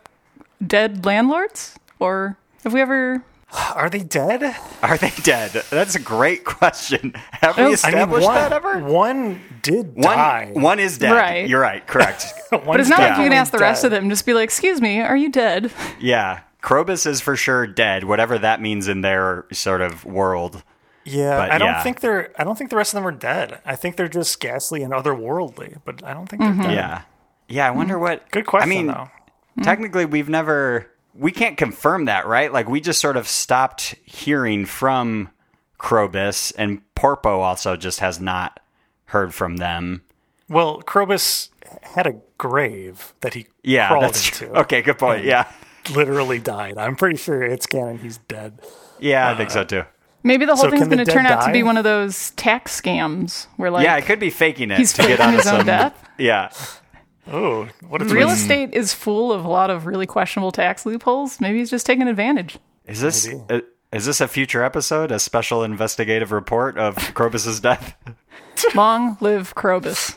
[0.66, 3.24] dead landlords, or have we ever?
[3.74, 4.55] Are they dead?
[4.83, 5.52] Are they dead?
[5.70, 7.14] That's a great question.
[7.31, 8.78] Have we Oh, I mean, established one, that ever?
[8.81, 10.50] one did One, die.
[10.52, 11.12] one is dead.
[11.12, 11.48] Right.
[11.48, 11.87] You're right.
[11.87, 12.26] Correct.
[12.50, 14.02] But it's not like you can ask the rest of dead.
[14.02, 14.11] them.
[14.11, 16.40] Just be like, "Excuse me, are you dead?" yeah.
[16.62, 20.62] Krobus is for sure dead, whatever that means in their sort of world.
[21.05, 21.83] Yeah, But I don't yeah.
[21.83, 22.33] think they're.
[22.38, 23.61] I don't think the rest of them are dead.
[23.66, 25.81] I think they're just ghastly and otherworldly.
[25.85, 26.62] But I don't think they're mm-hmm.
[26.62, 26.75] dead.
[26.75, 27.03] Yeah.
[27.48, 27.79] Yeah, I mm-hmm.
[27.79, 28.31] wonder what.
[28.31, 28.92] Good question, I mean, though.
[28.94, 29.62] Mm-hmm.
[29.62, 30.88] technically, we've never.
[31.14, 32.53] We can't confirm that, right?
[32.53, 35.29] Like, we just sort of stopped hearing from
[35.79, 38.61] Krobus, and Porpo also just has not
[39.07, 40.03] heard from them.
[40.48, 41.51] Well, Krobus
[41.83, 44.46] had a grave that he Yeah, crawled that's into.
[44.46, 44.61] true.
[44.61, 45.25] Okay, good point.
[45.25, 45.51] Yeah.
[45.90, 46.79] Literally died.
[46.79, 47.99] I'm pretty sure it's canon.
[47.99, 48.61] He's dead.
[49.01, 49.85] Yeah, I think so too.
[50.25, 51.53] Maybe the whole So thing's can the going to dead turn out to die?
[51.53, 54.92] be one of those tax scams where, like, yeah, it could be faking it he's
[54.92, 55.66] to get faking out of his own some.
[55.66, 56.09] death.
[56.18, 56.53] Yeah.
[57.27, 58.42] Oh, what a real twist.
[58.42, 61.40] estate is full of a lot of really questionable tax loopholes.
[61.40, 62.59] Maybe he's just taking advantage.
[62.87, 63.61] Is this uh,
[63.92, 65.11] is this a future episode?
[65.11, 67.97] A special investigative report of Krobus's death?
[68.77, 70.16] Long live Krobus.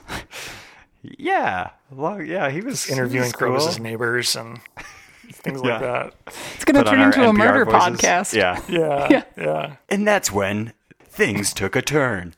[1.01, 1.69] yeah.
[1.91, 3.49] Well, yeah, he was interviewing he was cool.
[3.49, 4.59] Krobus's neighbors and
[5.31, 5.71] things Yeah.
[5.73, 6.13] like that.
[6.55, 7.99] It's going to turn into a NPR murder voices.
[8.01, 8.33] podcast.
[8.33, 8.61] Yeah.
[8.67, 9.23] Yeah, Yeah.
[9.37, 9.75] yeah.
[9.89, 12.33] And that's when things took a turn.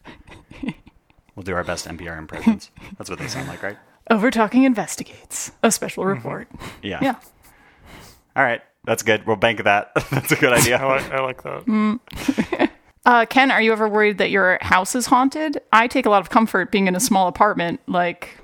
[1.36, 2.72] We'll do our best NPR impressions.
[2.98, 3.78] That's what they sound like, right?
[4.10, 6.14] Over Talking Investigates, a special Mm-hmm.
[6.14, 6.48] report.
[6.82, 7.00] Yeah.
[7.02, 7.16] Yeah.
[8.36, 8.62] All right.
[8.86, 9.28] That's good.
[9.28, 9.92] We'll bank that.
[10.12, 10.78] that's a good I idea.
[10.86, 12.70] like, I like that.
[13.06, 15.62] Uh, Ken, are you ever worried that your house is haunted?
[15.72, 17.80] I take a lot of comfort being in a small apartment.
[17.88, 18.38] Like,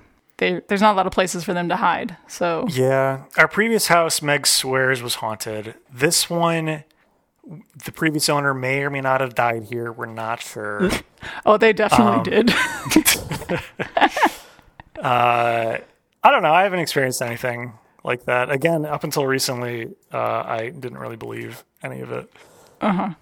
[0.43, 2.17] they, there's not a lot of places for them to hide.
[2.27, 5.75] So, Yeah, our previous house, Meg swears, was haunted.
[5.91, 6.84] This one,
[7.86, 9.89] the previous owner may or may not have died here.
[9.91, 10.89] We're not sure.
[11.45, 12.53] oh, they definitely Um, did.
[15.01, 15.82] I
[16.23, 16.53] don't know.
[16.53, 18.51] I haven't experienced anything like that.
[18.51, 22.32] Again, up until recently, uh, I didn't really believe any of it.
[22.82, 23.15] That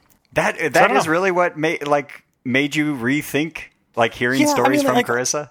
[0.57, 1.11] that don't is know.
[1.11, 5.07] really what made like made you rethink like hearing Yeah, I stories mean, from like-
[5.07, 5.49] Carissa.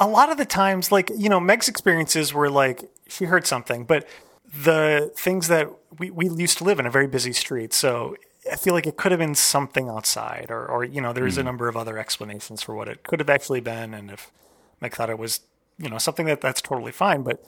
[0.00, 3.84] A lot of the times, like, you know, Meg's experiences were like she heard something,
[3.84, 4.08] but
[4.52, 7.72] the things that we, we used to live in a very busy street.
[7.72, 8.16] So
[8.50, 11.42] I feel like it could have been something outside, or, or you know, there's a
[11.42, 13.94] number of other explanations for what it could have actually been.
[13.94, 14.32] And if
[14.80, 15.40] Meg thought it was,
[15.78, 17.22] you know, something that that's totally fine.
[17.22, 17.44] But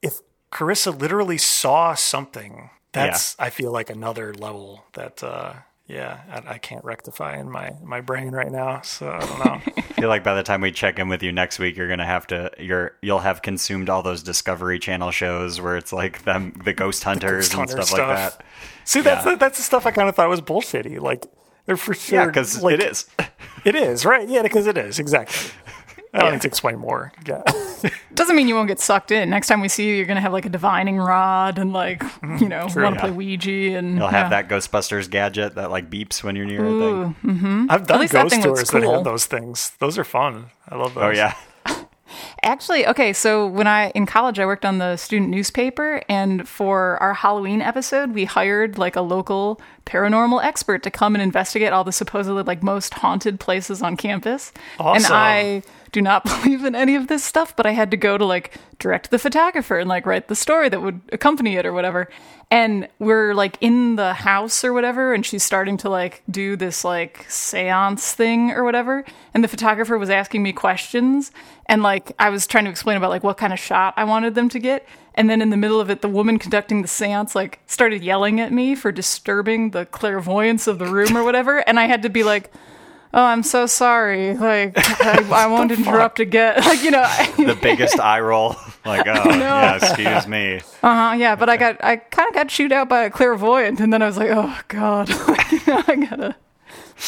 [0.00, 5.52] if Carissa literally saw something, that's, I feel like another level that, uh,
[5.90, 8.80] yeah, I, I can't rectify in my, my brain right now.
[8.82, 9.60] So I don't know.
[9.76, 12.06] I feel like by the time we check in with you next week, you're gonna
[12.06, 16.58] have to you're you'll have consumed all those Discovery Channel shows where it's like them
[16.64, 18.44] the ghost hunters Ghost and hunter stuff, like that.
[18.84, 19.32] See, that's Yeah.
[19.32, 21.00] the, that's the stuff I kind of thought was bullshitty.
[21.00, 21.26] Like,
[21.66, 22.20] they're for sure.
[22.20, 23.06] Yeah, because like, it is.
[23.62, 24.26] It is right.
[24.26, 25.50] Yeah, because it is exactly.
[26.12, 27.12] I don't need to explain more.
[27.26, 27.42] Yeah,
[28.14, 29.30] Doesn't mean you won't get sucked in.
[29.30, 32.00] Next time we see you, you're going to have like a divining rod and like,
[32.00, 32.42] mm-hmm.
[32.42, 32.82] you know, True.
[32.82, 33.06] want to Yeah.
[33.06, 33.96] play Ouija and.
[33.96, 34.42] You'll have yeah.
[34.42, 37.16] that Ghostbusters gadget that like beeps when you're near a thing.
[37.24, 37.66] Mm-hmm.
[37.70, 38.94] I've done least that ghost thing looks that cool.
[38.94, 39.72] have those things.
[39.78, 40.46] Those are fun.
[40.68, 41.18] I love oh, those.
[41.18, 41.34] Oh yeah.
[42.42, 47.00] Actually, okay, so when I in college I worked on the student newspaper and for
[47.00, 51.82] our Halloween episode we hired like a local paranormal expert to come and investigate all
[51.82, 54.52] the supposedly like most haunted places on campus.
[54.96, 58.16] And I do not believe in any of this stuff, but I had to go
[58.16, 61.72] to like direct the photographer and like write the story that would accompany it or
[61.72, 62.08] whatever.
[62.52, 66.84] And we're like in the house or whatever, and she's starting to like do this
[66.84, 69.04] like seance thing or whatever.
[69.34, 71.30] And the photographer was asking me questions,
[71.66, 74.34] and like I was trying to explain about like what kind of shot I wanted
[74.34, 74.86] them to get.
[75.14, 78.40] And then in the middle of it, the woman conducting the seance like started yelling
[78.40, 81.58] at me for disturbing the clairvoyance of the room or whatever.
[81.58, 82.52] And I had to be like,
[83.12, 84.34] "Oh, I'm so sorry.
[84.34, 87.02] Like, I, I won't interrupt again." Like, you know.
[87.36, 88.54] The biggest eye roll.
[88.86, 90.60] Like, oh, yeah, excuse me.
[90.82, 91.16] Uh huh.
[91.18, 94.02] Yeah, but I got I kind of got chewed out by a clairvoyant, and then
[94.02, 96.36] I was like, "Oh God, you know, I gotta."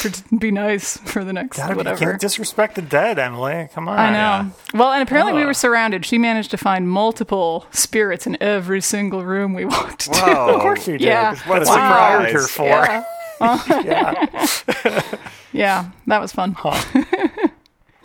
[0.00, 1.98] Pret- Be nice for the next Gotta be- whatever.
[1.98, 3.68] can't disrespect the dead, Emily.
[3.74, 3.98] Come on.
[3.98, 4.50] I know.
[4.74, 5.46] Well, and apparently we Oh.
[5.46, 6.04] were surrounded.
[6.06, 10.26] She managed to find multiple spirits in every single room we walked to.
[10.26, 11.06] Of course you did.
[11.06, 11.34] Yeah.
[11.46, 12.64] What That's a what you hired hired her her for.
[12.64, 13.04] Yeah.
[13.84, 15.02] yeah.
[15.54, 16.56] Yeah, that was fun.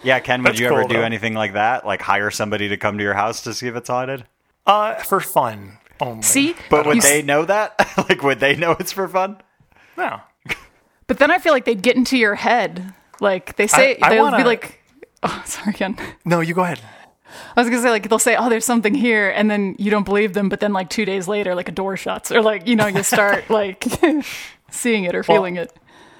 [0.04, 1.02] Yeah, Ken, would That's you ever cool, do though.
[1.02, 1.86] anything like that?
[1.86, 4.26] Like hire somebody to come to your house to see if it's haunted?
[4.66, 6.24] Uh, for fun only.
[6.24, 7.74] See, But would You s- they know that?
[8.10, 9.38] like, would they know it's for fun?
[9.98, 10.20] No.
[11.08, 12.94] But then I feel like they'd get into your head.
[13.20, 14.80] Like they say, I they'll wanna- be like,
[15.24, 16.80] "Oh, sorry, Ken." No, you go ahead.
[17.56, 20.06] I was gonna say like they'll say, "Oh, there's something here," and then you don't
[20.06, 20.50] believe them.
[20.50, 23.04] But then like two days later, like a door shuts, or like you know you
[23.04, 23.84] start like
[24.72, 25.74] seeing it or feeling it.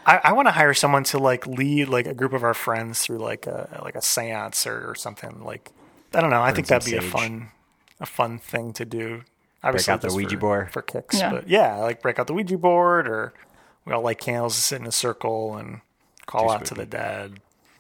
[0.06, 3.02] I, I want to hire someone to like lead like a group of our friends
[3.02, 5.44] through like a like a séance or, or something.
[5.44, 5.70] Like
[6.14, 6.42] I don't know.
[6.42, 7.50] I think that'd be a fun
[8.00, 9.22] a fun thing to do.
[9.64, 10.72] Obviously out the Ouija for, board.
[10.72, 11.32] for kicks, Yeah.
[11.32, 13.34] but yeah, like break out the Ouija board, or
[13.88, 15.80] we all light candles and sit in a circle and
[16.26, 17.40] call Too out to the dead.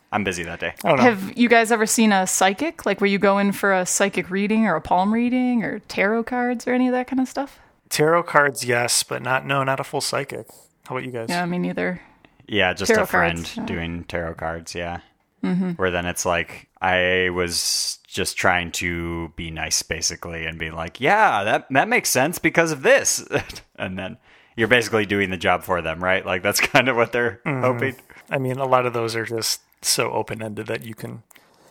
[0.10, 0.74] I'm busy that day.
[0.84, 1.04] I don't know.
[1.04, 2.86] Have you guys ever seen a psychic?
[2.86, 6.24] Like where you go in for a psychic reading or a palm reading or tarot
[6.24, 7.60] cards or any of that kind of stuff?
[7.90, 10.48] Tarot cards, yes, but not no, not a full psychic.
[10.86, 11.28] How about you guys?
[11.30, 12.02] Yeah, me neither.
[12.48, 13.66] Yeah, just Tarot a friend cards, yeah.
[13.66, 14.74] doing tarot cards.
[14.74, 15.02] Yeah.
[15.44, 15.72] Mm-hmm.
[15.72, 21.02] Where then it's like I was just trying to be nice, basically, and be like,
[21.02, 23.26] "Yeah, that that makes sense because of this,"
[23.76, 24.18] and then
[24.58, 26.26] you're basically doing the job for them, right?
[26.26, 27.96] Like that's kind of what they're hoping.
[28.30, 31.24] I mean, a lot of those are just so open ended that you can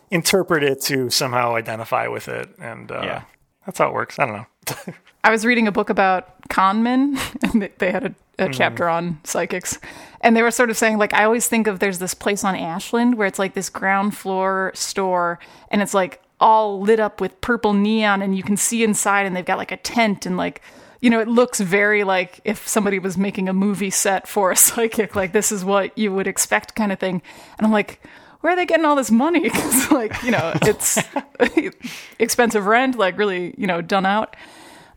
[0.09, 3.21] interpret it to somehow identify with it, and uh, Yeah.
[3.65, 4.17] that's how it works.
[4.17, 4.93] I don't know.
[5.23, 8.05] I was reading a book about con men, and they- they had
[8.39, 9.79] a, a chapter on psychics.
[10.21, 12.55] And they were sort of saying, like, I always think of there's this place on
[12.55, 17.39] Ashland where it's like this ground floor store, and it's like all lit up with
[17.41, 20.61] purple neon, and you can see inside, and they've got like a tent, and like,
[21.01, 24.55] you know, it looks very like if somebody was making a movie set for a
[24.65, 27.21] psychic, like, this is what you would expect, kind of thing.
[27.57, 28.01] And I'm like,
[28.41, 29.41] where are they getting all this money?
[29.49, 30.97] Because, like, you know, it's
[32.19, 34.35] expensive rent, like, really, you know, done out.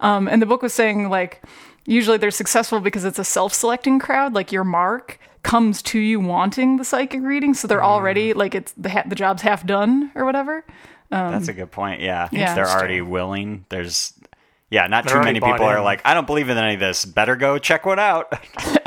[0.01, 1.43] Um, and the book was saying like
[1.85, 4.33] usually they're successful because it's a self-selecting crowd.
[4.35, 8.73] Like your mark comes to you wanting the psychic reading, so they're already like it's
[8.79, 10.65] the ha- the job's half done or whatever.
[11.11, 12.01] That's a good point.
[12.01, 12.55] Yeah, Yeah.
[12.55, 13.67] they're already willing.
[13.69, 14.15] There's
[14.71, 16.81] yeah, not They're too many people bought are like, I don't believe in any of
[16.81, 17.05] this.
[17.05, 18.33] Better go check one out.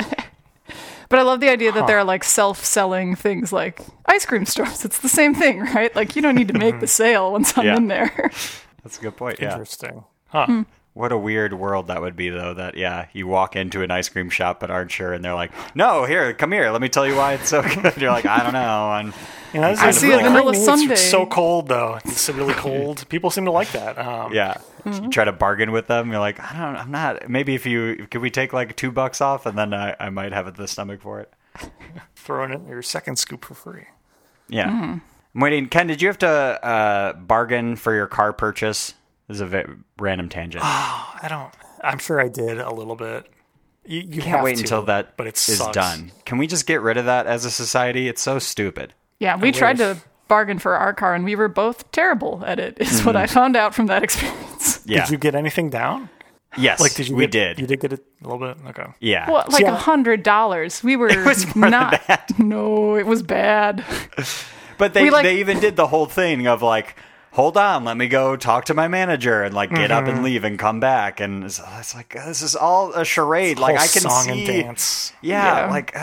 [1.10, 4.84] But I love the idea that they're like self-selling things like ice cream stores.
[4.84, 5.94] It's the same thing, right?
[5.94, 7.76] Like you don't need to make the sale once I'm Yeah.
[7.76, 8.10] in there.
[8.82, 9.38] That's a good point.
[9.38, 9.52] Yeah.
[9.52, 10.02] Interesting.
[10.28, 10.46] Huh.
[10.46, 10.62] Hmm.
[10.94, 12.54] What a weird world that would be, though.
[12.54, 15.50] That yeah, you walk into an ice cream shop but aren't sure, and they're like,
[15.74, 16.70] "No, here, come here.
[16.70, 19.12] Let me tell you why it's so good." You're like, "I don't know." And
[19.52, 20.64] You know, this I is see a really vanilla creamy.
[20.64, 20.92] sundae.
[20.92, 21.98] It's so cold though.
[22.04, 23.08] It's really cold.
[23.08, 23.98] People seem to like that.
[23.98, 24.54] Um, yeah,
[24.84, 25.04] Mm-hmm.
[25.04, 26.10] you try to bargain with them.
[26.12, 26.76] You're like, "I don't.
[26.76, 27.28] I'm not.
[27.28, 30.32] Maybe if you could we take like two bucks off, and then I, I might
[30.32, 31.32] have the stomach for it."
[32.14, 33.84] Throwing in your second scoop for free.
[34.48, 34.68] Yeah.
[34.68, 34.98] Mm-hmm.
[35.34, 35.68] I'm waiting.
[35.68, 38.94] Ken, did you have to uh, bargain for your car purchase?
[39.28, 39.64] This is a ve-
[39.98, 40.64] random tangent.
[40.66, 41.52] I don't.
[41.82, 43.26] I'm sure I did a little bit.
[43.86, 45.74] You, you can't have wait to, until that but it is sucks.
[45.74, 46.10] done.
[46.24, 48.08] Can we just get rid of that as a society?
[48.08, 48.94] It's so stupid.
[49.18, 49.98] Yeah, we tried wish.
[49.98, 52.78] to bargain for our car, and we were both terrible at it.
[52.80, 53.24] Is what mm-hmm.
[53.24, 54.82] I found out from that experience.
[54.86, 55.04] Yeah.
[55.04, 56.08] Did you get anything down?
[56.56, 56.80] yes.
[56.80, 57.16] Like, did you?
[57.16, 57.60] we get, did.
[57.60, 58.56] You did get it a little bit.
[58.68, 58.86] Okay.
[59.00, 59.30] Yeah.
[59.30, 60.82] What, like a a I- hundred dollars?
[60.82, 62.06] We were It was more than not.
[62.06, 62.38] that.
[62.38, 63.84] No, it was bad.
[64.76, 66.96] But they like, they even did the whole thing of like,
[67.34, 70.24] hold on, let me go talk to my manager and like get up and Mm-hmm.
[70.24, 71.20] leave and come back.
[71.20, 73.58] And it's, it's like this is all a charade.
[73.58, 75.12] like I can song see, and dance.
[75.20, 75.70] Yeah, Yeah.
[75.70, 75.94] like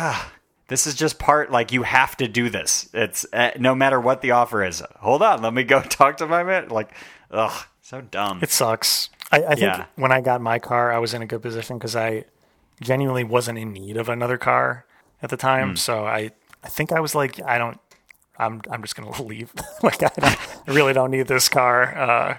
[0.67, 1.51] this is just part.
[1.51, 2.89] Like you have to do this.
[2.93, 4.83] It's uh, no matter what the offer is.
[4.99, 6.69] Hold on, let me go talk to my man.
[6.69, 6.93] Like,
[7.31, 8.39] ugh, so dumb.
[8.41, 9.09] It sucks.
[9.31, 9.85] I, I think Yeah.
[9.95, 12.25] when I got my car, I was in a good position because I
[12.81, 14.85] genuinely wasn't in need of another car
[15.21, 15.77] at the time.
[15.77, 16.31] So I,
[16.63, 17.79] I think I was like, I don't,
[18.41, 19.51] I'm, I'm just gonna leave.
[19.83, 20.37] like I, I
[20.71, 21.95] really don't need this car.
[21.97, 22.37] Uh,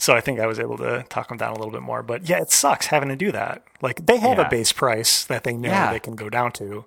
[0.00, 2.02] so I think I was able to talk them down a little bit more.
[2.02, 3.64] But yeah, it sucks having to do that.
[3.82, 4.46] Like they have Yeah.
[4.46, 5.92] a base price that they know Yeah.
[5.92, 6.84] they can go down to.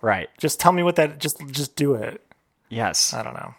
[0.00, 0.28] right.
[0.38, 1.18] Just tell me what that.
[1.18, 2.24] Just, just do it.
[2.68, 3.14] Yes.
[3.14, 3.54] I don't know.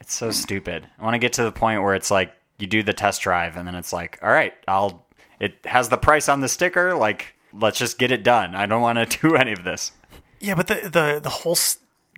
[0.00, 0.86] It's so stupid.
[0.98, 3.56] I want to get to the point where it's like you do the test drive
[3.56, 5.04] and then it's like, all right, I'll.
[5.40, 6.94] It has the price on the sticker.
[6.94, 8.54] Like, let's just get it done.
[8.54, 9.92] I don't want to do any of this.
[10.40, 11.56] Yeah, but the the the whole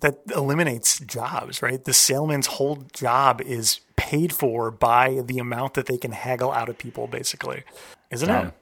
[0.01, 1.83] that eliminates jobs, right?
[1.83, 6.69] The salesman's whole job is paid for by the amount that they can haggle out
[6.69, 7.63] of people, basically,
[8.11, 8.53] isn't it?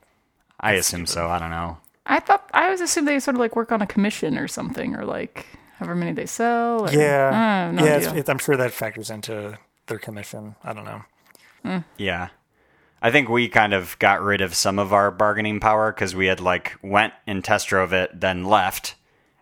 [0.60, 1.28] I assume so.
[1.30, 1.78] I don't know.
[2.06, 4.96] I thought I always assumed they sort of like work on a commission or something,
[4.96, 5.46] or like
[5.78, 6.86] however many they sell.
[6.86, 7.98] Or, Yeah, Uh, no yeah.
[7.98, 8.20] It's, idea.
[8.22, 10.56] it, I'm sure that factors into their commission.
[10.64, 11.84] I don't know.
[11.98, 12.30] Yeah.
[13.02, 16.26] I think we kind of got rid of some of our bargaining power because we
[16.28, 18.96] had like went and test drove it, then left,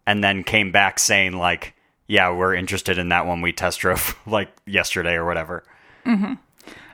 [0.06, 1.74] and then came back saying like,
[2.08, 5.64] "Yeah, we're interested in that one we test drove like yesterday or whatever."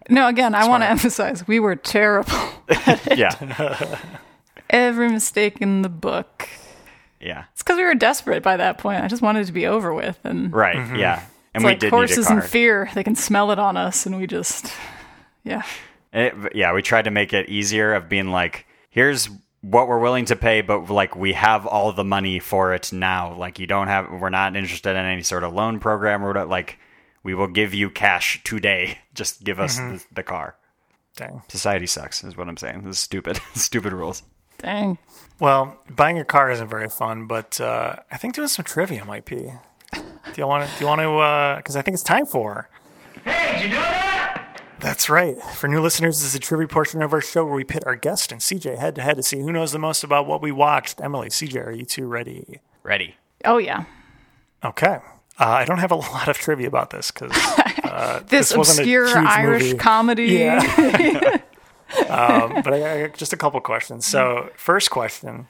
[0.09, 2.33] No, again, I want to emphasize we were terrible.
[3.15, 3.97] Yeah,
[4.69, 6.47] Every mistake in the book.
[7.19, 9.03] yeah, It's because we were desperate by that point.
[9.03, 10.95] I just wanted it to be over with, and right, Mm-hmm.
[10.95, 11.23] yeah.
[11.53, 12.89] And it's we like did horses in fear.
[12.95, 14.71] They can smell it on us, and we just,
[15.43, 15.63] yeah.
[16.13, 19.29] It, yeah, we tried to make it easier of being like, here's
[19.61, 23.35] what we're willing to pay, but like we have all the money for it now.
[23.35, 26.49] Like you don't have, we're not interested in any sort of loan program or whatever.
[26.49, 26.79] Like
[27.23, 28.97] we will give you cash today.
[29.13, 29.97] Just give us Mm-hmm.
[29.97, 30.55] the, the car.
[31.15, 31.41] Dang.
[31.49, 32.83] Society sucks, is what I'm saying.
[32.83, 33.39] This is stupid.
[33.53, 34.23] stupid rules.
[34.59, 34.97] Dang.
[35.39, 39.25] Well, buying a car isn't very fun, but uh, I think doing some trivia might
[39.25, 39.51] be.
[39.93, 40.01] Do
[40.37, 40.77] you want to?
[40.77, 41.57] Do you want to?
[41.57, 42.69] Because I think it's time for.
[43.25, 44.00] Hey, did you know that?
[44.81, 45.41] That's right.
[45.55, 47.95] For new listeners, this is a trivia portion of our show where we pit our
[47.95, 50.51] guest and CJ head to head to see who knows the most about what we
[50.51, 50.99] watched.
[51.01, 52.59] Emily, CJ, are you two ready?
[52.83, 53.15] Ready.
[53.45, 53.85] Oh yeah.
[54.63, 54.99] Okay.
[55.39, 57.31] Uh, I don't have a lot of trivia about this because
[58.27, 59.77] This, This wasn't a obscure huge Irish movie.
[59.77, 60.25] comedy.
[60.27, 60.59] Yeah.
[62.09, 64.05] um, but I, I got just a couple questions.
[64.05, 65.47] So, first question,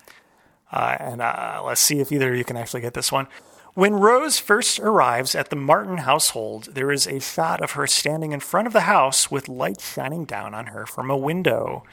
[0.72, 3.28] uh, and uh, let's see if either of you can actually get this one.
[3.74, 8.34] When Rose first arrives at the Martin household, there is a shot of her standing
[8.34, 11.84] in front of the house with light shining down on her from a window.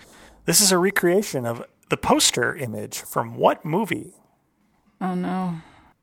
[0.45, 4.15] This is a recreation of the poster image from what movie?
[5.01, 5.55] Oh no.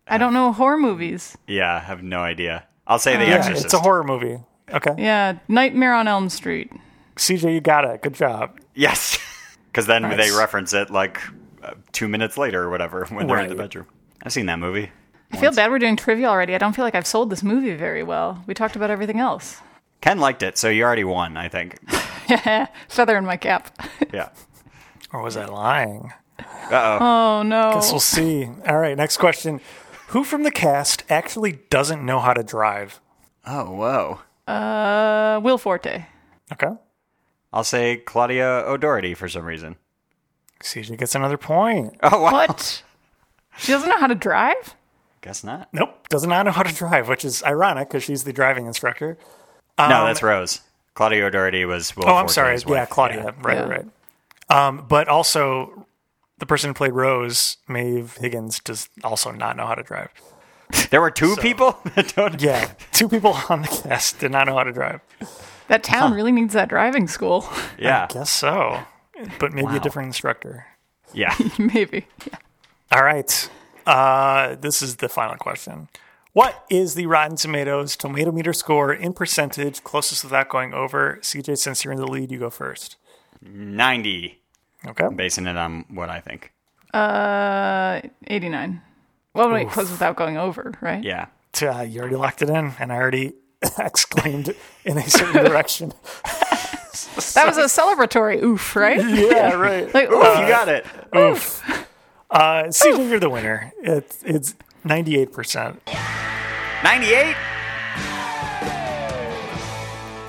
[0.07, 1.37] I don't know horror movies.
[1.47, 2.65] Yeah, I have no idea.
[2.87, 3.65] I'll say The Yeah, Exorcist.
[3.65, 4.39] it's a horror movie.
[4.71, 4.95] Okay.
[4.97, 6.71] Yeah, Nightmare on Elm Street.
[7.17, 8.01] CJ, you got it.
[8.01, 8.59] Good job.
[8.73, 9.19] Yes.
[9.75, 10.15] Because then Nice.
[10.15, 11.19] they reference it like
[11.61, 13.87] uh, two minutes later or whatever when they're in the bedroom.
[14.23, 14.89] I've seen that movie.
[15.31, 16.55] I feel bad we're doing trivia already.
[16.55, 18.43] I don't feel like I've sold this movie very well.
[18.47, 19.59] We talked about everything else.
[20.01, 21.79] Ken liked it, so you already won, I think.
[22.87, 23.75] Feather in my cap.
[24.13, 24.29] Yeah.
[25.11, 26.13] Or was I lying?
[26.71, 27.71] Oh no.
[27.73, 28.49] Guess we'll see.
[28.67, 29.61] All right, next question.
[30.09, 33.01] Who from the cast actually doesn't know how to drive?
[33.45, 34.19] Oh, whoa.
[34.51, 36.05] Uh, Will Forte.
[36.51, 36.71] Okay.
[37.51, 39.77] I'll say Claudia O'Doherty for some reason.
[40.61, 41.95] CJ gets another point.
[42.03, 42.31] Oh, wow.
[42.31, 42.83] What?
[43.57, 44.75] she doesn't know how to drive?
[45.25, 45.67] Guess not.
[45.73, 49.17] Nope, does not know how to drive, which is ironic because she's the driving instructor.
[49.77, 50.61] no, that's Rose.
[50.93, 52.53] Claudia O'Doherty was Will Um, oh, I'm sorry.
[52.53, 52.65] wife.
[52.69, 53.33] Yeah, Claudia.
[53.41, 53.63] Right, Yeah.
[53.67, 53.85] right.
[54.49, 55.87] Um, but also,
[56.37, 60.09] the person who played Rose, Maeve Higgins, does also not know how to drive.
[60.91, 62.39] There were two people that don't.
[62.41, 65.01] Yeah, two people on the cast did not know how to drive.
[65.69, 67.49] That town really needs that driving school.
[67.79, 68.05] Yeah.
[68.09, 68.79] I guess so,
[69.39, 69.75] but maybe Wow.
[69.77, 70.67] a different instructor.
[71.13, 71.33] Yeah.
[71.57, 72.05] Maybe.
[72.27, 72.37] Yeah.
[72.91, 73.49] All right.
[73.85, 75.87] Uh, this is the final question.
[76.33, 81.19] What is the Rotten Tomatoes tomato meter score in percentage closest without going over?
[81.21, 82.97] CJ, since you're in the lead, you go first.
[83.41, 84.41] 90.
[84.87, 85.07] Okay.
[85.15, 86.51] Basing it on what I think.
[86.93, 88.81] Uh, 89.
[89.33, 91.03] Well, wait, close without going over, right?
[91.03, 91.27] Yeah.
[91.61, 93.33] Uh, you already locked it in, and I already
[93.79, 95.93] exclaimed in a certain direction.
[97.33, 98.97] That was a celebratory oof, right?
[99.05, 99.93] Yeah, right.
[99.93, 100.39] Like, Oof, oof.
[100.39, 100.85] you got it.
[101.15, 101.63] Oof.
[102.35, 103.71] Uh, CJ, you're the winner.
[103.81, 105.77] It's it's 98%.
[106.83, 107.35] 98?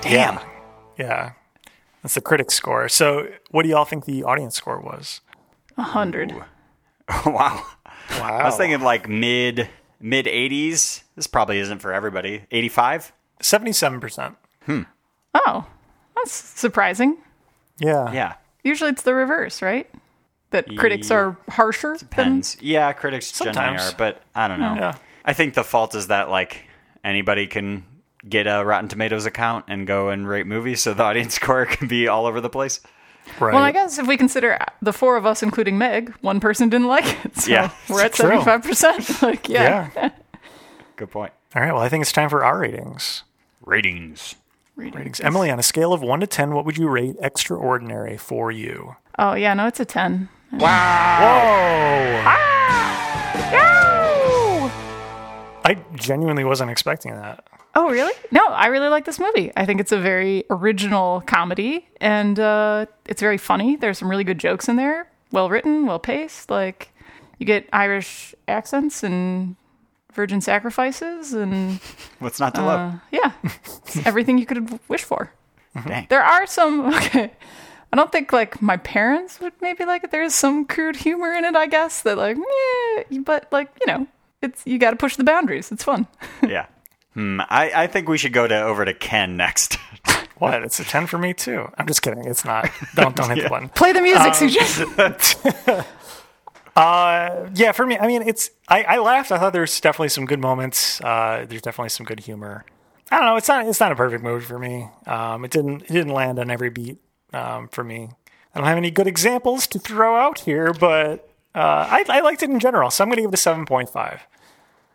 [0.01, 0.11] Damn.
[0.11, 0.41] Yeah.
[0.97, 1.31] Yeah.
[2.01, 2.87] That's the critic score.
[2.87, 5.19] So, what do y'all think the audience score was?
[5.77, 6.33] A 100.
[7.25, 7.65] wow.
[8.21, 8.37] Wow.
[8.37, 9.67] I was thinking like mid
[9.99, 11.03] mid 80s.
[11.17, 12.45] This probably isn't for everybody.
[12.51, 13.11] 85?
[13.41, 14.35] 77%.
[14.65, 14.83] Hmm.
[15.33, 15.65] Oh,
[16.15, 17.17] that's surprising.
[17.79, 18.09] Yeah.
[18.13, 18.35] Yeah.
[18.63, 19.89] Usually it's the reverse, right?
[20.51, 22.07] That critics are harsher than.
[22.07, 22.57] Depends.
[22.61, 23.93] Yeah, critics generally Sometimes.
[23.93, 24.75] are, but I don't know.
[24.75, 24.95] Yeah.
[25.25, 26.63] I think the fault is that like
[27.03, 27.83] anybody can
[28.27, 31.87] get a Rotten Tomatoes account and go and rate movies, so the audience score can
[31.87, 32.79] be all over the place.
[33.41, 33.53] Right.
[33.53, 36.87] Well, I guess if we consider the four of us, including Meg, one person didn't
[36.87, 37.35] like it.
[37.39, 39.21] So Yeah, we're at 75%.
[39.27, 39.89] Like, yeah.
[39.95, 40.09] yeah.
[40.95, 41.33] Good point.
[41.53, 41.73] All right.
[41.73, 43.23] Well, I think it's time for our ratings.
[43.65, 44.35] Ratings.
[44.77, 45.19] Ratings.
[45.19, 48.95] Emily, on a scale of 1 to 10, what would you rate extraordinary for you?
[49.19, 49.85] Oh, yeah, no, it's a
[50.59, 50.67] 10.
[50.67, 52.23] Whoa!
[53.51, 54.71] No!
[55.65, 57.47] I genuinely wasn't expecting that.
[57.75, 58.13] Oh, really?
[58.31, 59.51] No, I really like this movie.
[59.55, 63.75] I think it's a very original comedy and uh, it's very funny.
[63.75, 65.07] There's some really good jokes in there.
[65.31, 66.49] Well written, well paced.
[66.49, 66.91] Like,
[67.37, 69.55] you get Irish accents and
[70.13, 71.79] virgin sacrifices and
[72.19, 72.93] What's not to uh, love?
[73.11, 73.33] yeah,
[74.05, 75.31] everything you could wish for.
[75.85, 76.07] Dang.
[76.09, 77.31] There are some okay.
[77.91, 80.11] I don't think like my parents would maybe like it.
[80.11, 82.01] There's some crude humor in it, I guess.
[82.01, 82.37] That like,
[83.09, 84.07] yeah, but like you know,
[84.41, 85.71] it's you got to push the boundaries.
[85.71, 86.07] It's fun.
[86.47, 86.65] yeah.
[87.13, 87.39] Hmm.
[87.49, 89.77] I, I think we should go to over to Ken next.
[90.39, 90.61] What?
[90.61, 91.67] It's a ten for me too.
[91.79, 92.23] I'm just kidding.
[92.25, 92.69] It's not.
[92.93, 93.69] Don't don't hit the button.
[93.69, 95.85] Play the music, Um, CJ.
[96.75, 99.31] Uh, yeah, for me, I mean, it's I, I laughed.
[99.31, 101.01] I thought there's definitely some good moments.
[101.01, 102.65] Uh, there's definitely some good humor.
[103.09, 103.35] I don't know.
[103.35, 104.87] It's not it's not a perfect movie for me.
[105.07, 106.99] Um, it didn't it didn't land on every beat
[107.33, 108.09] um, for me.
[108.53, 112.41] I don't have any good examples to throw out here, but uh, I, I liked
[112.43, 112.89] it in general.
[112.89, 114.21] So I'm going to give it a seven point five.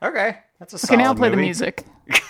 [0.03, 1.85] Okay, that's a Okay, now solid play the music.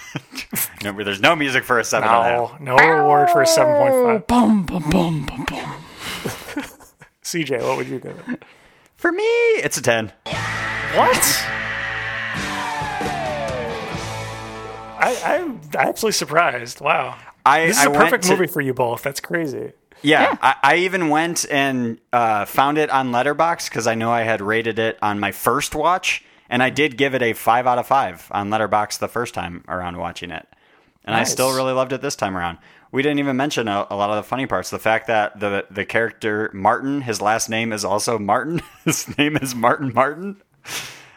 [0.82, 2.60] No, there's no music for a seven and a half.
[2.60, 4.26] No, no reward for a seven point five.
[4.26, 5.58] Boom, boom, boom, boom, boom.
[7.22, 8.42] CJ, what would you give it?
[8.96, 10.12] For me, it's a ten.
[10.26, 11.44] What?
[15.04, 16.80] I, I'm actually surprised.
[16.80, 17.16] Wow.
[17.44, 19.02] I This is I a perfect to- movie for you both.
[19.02, 19.72] That's crazy.
[20.02, 24.22] Yeah, I, I even went and uh, found it on Letterboxd because I know I
[24.22, 27.78] had rated it on my first watch, and I did give it a five out
[27.78, 30.46] of five on Letterboxd the first time around watching it,
[31.04, 32.58] and I still really loved it this time around.
[32.90, 34.68] We didn't even mention a, a lot of the funny parts.
[34.70, 38.60] The fact that the the character Martin, his last name is also Martin.
[38.84, 40.42] His name is Martin Martin.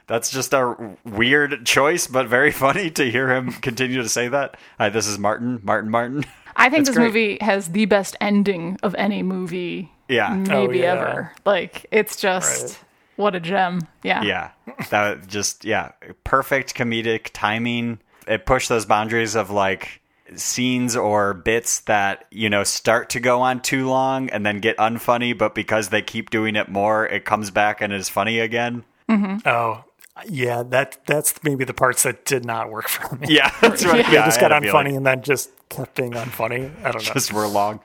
[0.08, 4.56] That's just a weird choice, but very funny to hear him continue to say that.
[4.78, 6.26] Hi, this is Martin, Martin, Martin.
[6.56, 7.06] I think That's this great.
[7.08, 10.34] movie has the best ending of any movie, Yeah.
[10.36, 10.92] maybe Oh, yeah.
[10.94, 11.32] ever.
[11.46, 12.80] Like it's just Right.
[13.18, 13.88] what a gem.
[14.04, 14.24] Yeah.
[14.24, 14.50] yeah
[14.90, 15.92] that just yeah
[16.24, 20.02] perfect comedic timing it pushed those boundaries of like
[20.36, 24.76] scenes or bits that you know start to go on too long and then get
[24.78, 28.84] unfunny but because they keep doing it more it comes back and is funny again
[29.08, 29.48] Mm-hmm.
[29.48, 29.84] Oh,
[30.28, 30.64] yeah.
[30.64, 33.28] That that's maybe the parts that did not work for me.
[33.30, 34.06] yeah that's right.
[34.06, 34.98] They yeah, just I got unfunny feeling.
[34.98, 36.72] and then just kept being unfunny.
[36.84, 37.14] I don't know.
[37.14, 37.80] just were long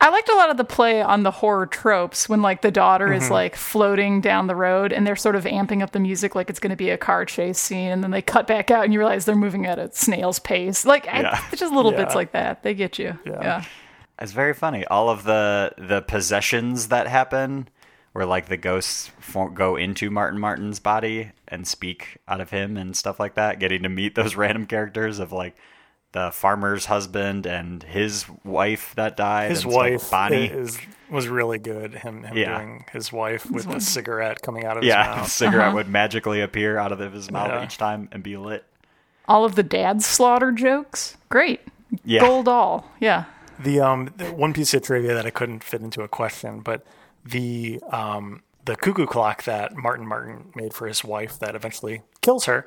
[0.00, 3.06] I liked a lot of the play on the horror tropes when like the daughter
[3.08, 3.22] Mm-hmm.
[3.24, 6.48] is like floating down the road and they're sort of amping up the music like
[6.50, 8.92] it's going to be a car chase scene and then they cut back out and
[8.92, 10.84] you realize they're moving at a snail's pace.
[10.86, 11.42] Like Yeah.
[11.50, 12.04] it's just little Yeah.
[12.04, 12.62] bits like that.
[12.62, 13.18] They get you.
[13.26, 13.64] Yeah.
[14.20, 14.84] It's very funny.
[14.86, 17.68] All of the the possessions that happen,
[18.18, 22.76] where like the ghosts for, go into Martin Martin's body and speak out of him
[22.76, 23.60] and stuff like that.
[23.60, 25.54] Getting to meet those random characters of like
[26.10, 29.50] the farmer's husband and his wife that died.
[29.50, 29.76] His and stuff.
[29.84, 30.46] wife Bonnie.
[30.46, 31.94] is was really good.
[31.94, 32.58] Him, him Yeah.
[32.58, 35.28] doing his wife with the cigarette coming out of his yeah, the mouth.
[35.30, 37.64] cigarette would magically appear out of his mouth Yeah.
[37.64, 38.64] each time and be lit.
[39.28, 41.16] All of the dad slaughter jokes.
[41.28, 41.60] Great.
[42.04, 42.22] Yeah.
[42.22, 42.90] Gold all.
[42.98, 43.26] Yeah.
[43.60, 46.84] The um the one piece of trivia that I couldn't fit into a question, but
[47.30, 52.44] the um the cuckoo clock that Martin Martin made for his wife that eventually kills
[52.44, 52.66] her.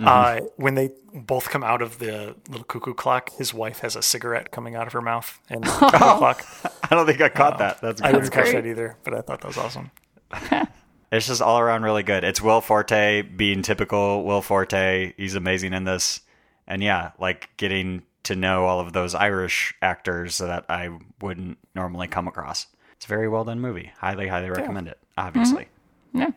[0.00, 0.08] Mm-hmm.
[0.08, 4.02] Uh, when they both come out of the little cuckoo clock, his wife has a
[4.02, 6.46] cigarette coming out of her mouth and cuckoo clock.
[6.90, 7.80] I don't think I caught that.
[7.82, 9.90] That's I didn't catch that either, but I thought that was awesome.
[11.12, 12.24] It's just all around really good.
[12.24, 15.12] It's Will Forte being typical Will Forte.
[15.18, 16.22] He's amazing in this.
[16.66, 20.88] And yeah, like getting to know all of those Irish actors that I
[21.20, 22.66] wouldn't normally come across.
[23.02, 23.90] It's a very well done movie.
[23.98, 25.66] Highly, highly recommend it, obviously.
[26.14, 26.30] Yeah.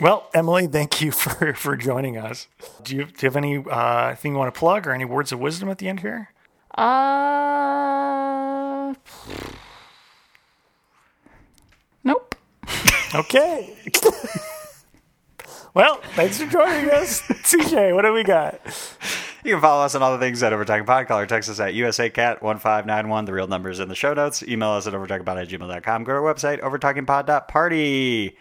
[0.00, 2.46] Well, Emily, thank you for for joining us.
[2.82, 5.32] Do you do you have any uh, thing you want to plug or any words
[5.32, 6.28] of wisdom at the end here?
[6.74, 7.72] Uh.
[12.04, 12.34] Nope.
[13.14, 13.74] Okay.
[15.74, 17.94] well, thanks for joining us, CJ.
[17.94, 18.60] What do we got?
[19.44, 21.06] You can follow us on all the things at Overtalking Pod.
[21.08, 23.26] Call or text us at USACat1591.
[23.26, 24.42] The real number is in the show notes.
[24.42, 26.04] Email us at overtalkingpod at gmail.com.
[26.04, 28.36] Go to our website, overtalkingpod.party.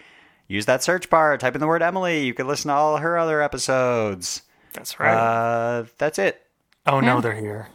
[0.47, 1.37] Use that search bar.
[1.37, 2.25] Type in the word Emily.
[2.25, 4.41] You can listen to all her other episodes.
[4.73, 5.13] That's right.
[5.13, 6.41] Uh, that's it.
[6.85, 7.67] oh no, they're here.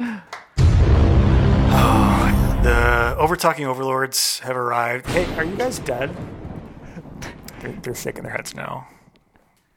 [0.00, 0.22] Oh,
[2.62, 5.06] the Overtalking overlords have arrived.
[5.06, 6.14] Hey, are you guys dead?
[7.60, 8.84] They're, they're shaking their heads no.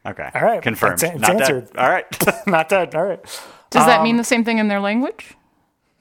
[0.06, 0.30] Okay.
[0.34, 0.62] All right.
[0.62, 0.94] Confirmed.
[0.94, 1.42] It's, it's Not dead.
[1.42, 1.78] answered.
[1.78, 2.06] All right.
[2.48, 2.96] Not dead.
[2.96, 3.22] All right.
[3.70, 5.36] Does that Um, mean the same thing in their language?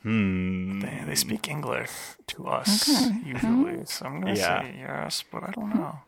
[0.03, 0.80] Hmm.
[0.80, 1.90] They, they speak English
[2.28, 2.88] to us
[3.24, 3.84] usually, hmm.
[3.84, 4.62] so I'm gonna Yeah.
[4.62, 5.78] say yes, but I don't hmm.
[5.78, 5.98] know.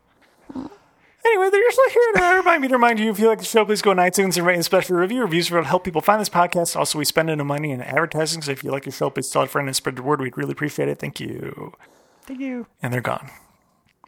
[1.25, 3.65] Anyway, they're usually here to remind me to remind you if you like the show,
[3.65, 5.23] please go on iTunes and rate and special review.
[5.23, 6.75] Reviews will help people find this podcast.
[6.75, 9.43] Also, we spend no money in advertising, so if you like the show, please tell
[9.43, 10.21] a friend and spread the word.
[10.21, 10.99] We'd really appreciate it.
[10.99, 11.75] Thank you.
[12.23, 12.67] Thank you.
[12.83, 13.31] And they're gone.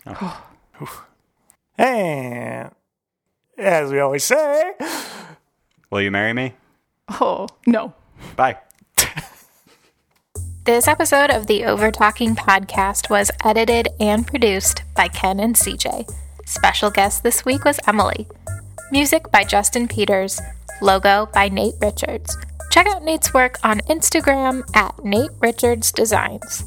[0.07, 0.45] Oh.
[0.83, 1.03] Oof.
[1.79, 2.73] and
[3.59, 4.73] as we always say,
[5.91, 6.55] Will you marry me?
[7.21, 7.95] Oh, no.
[8.37, 8.59] Bye.
[10.65, 16.11] This episode of the Over Talking podcast was edited and produced by Ken and CJ.
[16.47, 18.27] Special guest this week was Emily.
[18.91, 20.41] Music by Justin Peters.
[20.81, 22.37] Logo by Nate Richards.
[22.71, 26.65] Check out Nate's work on Instagram at Nate Richards Designs.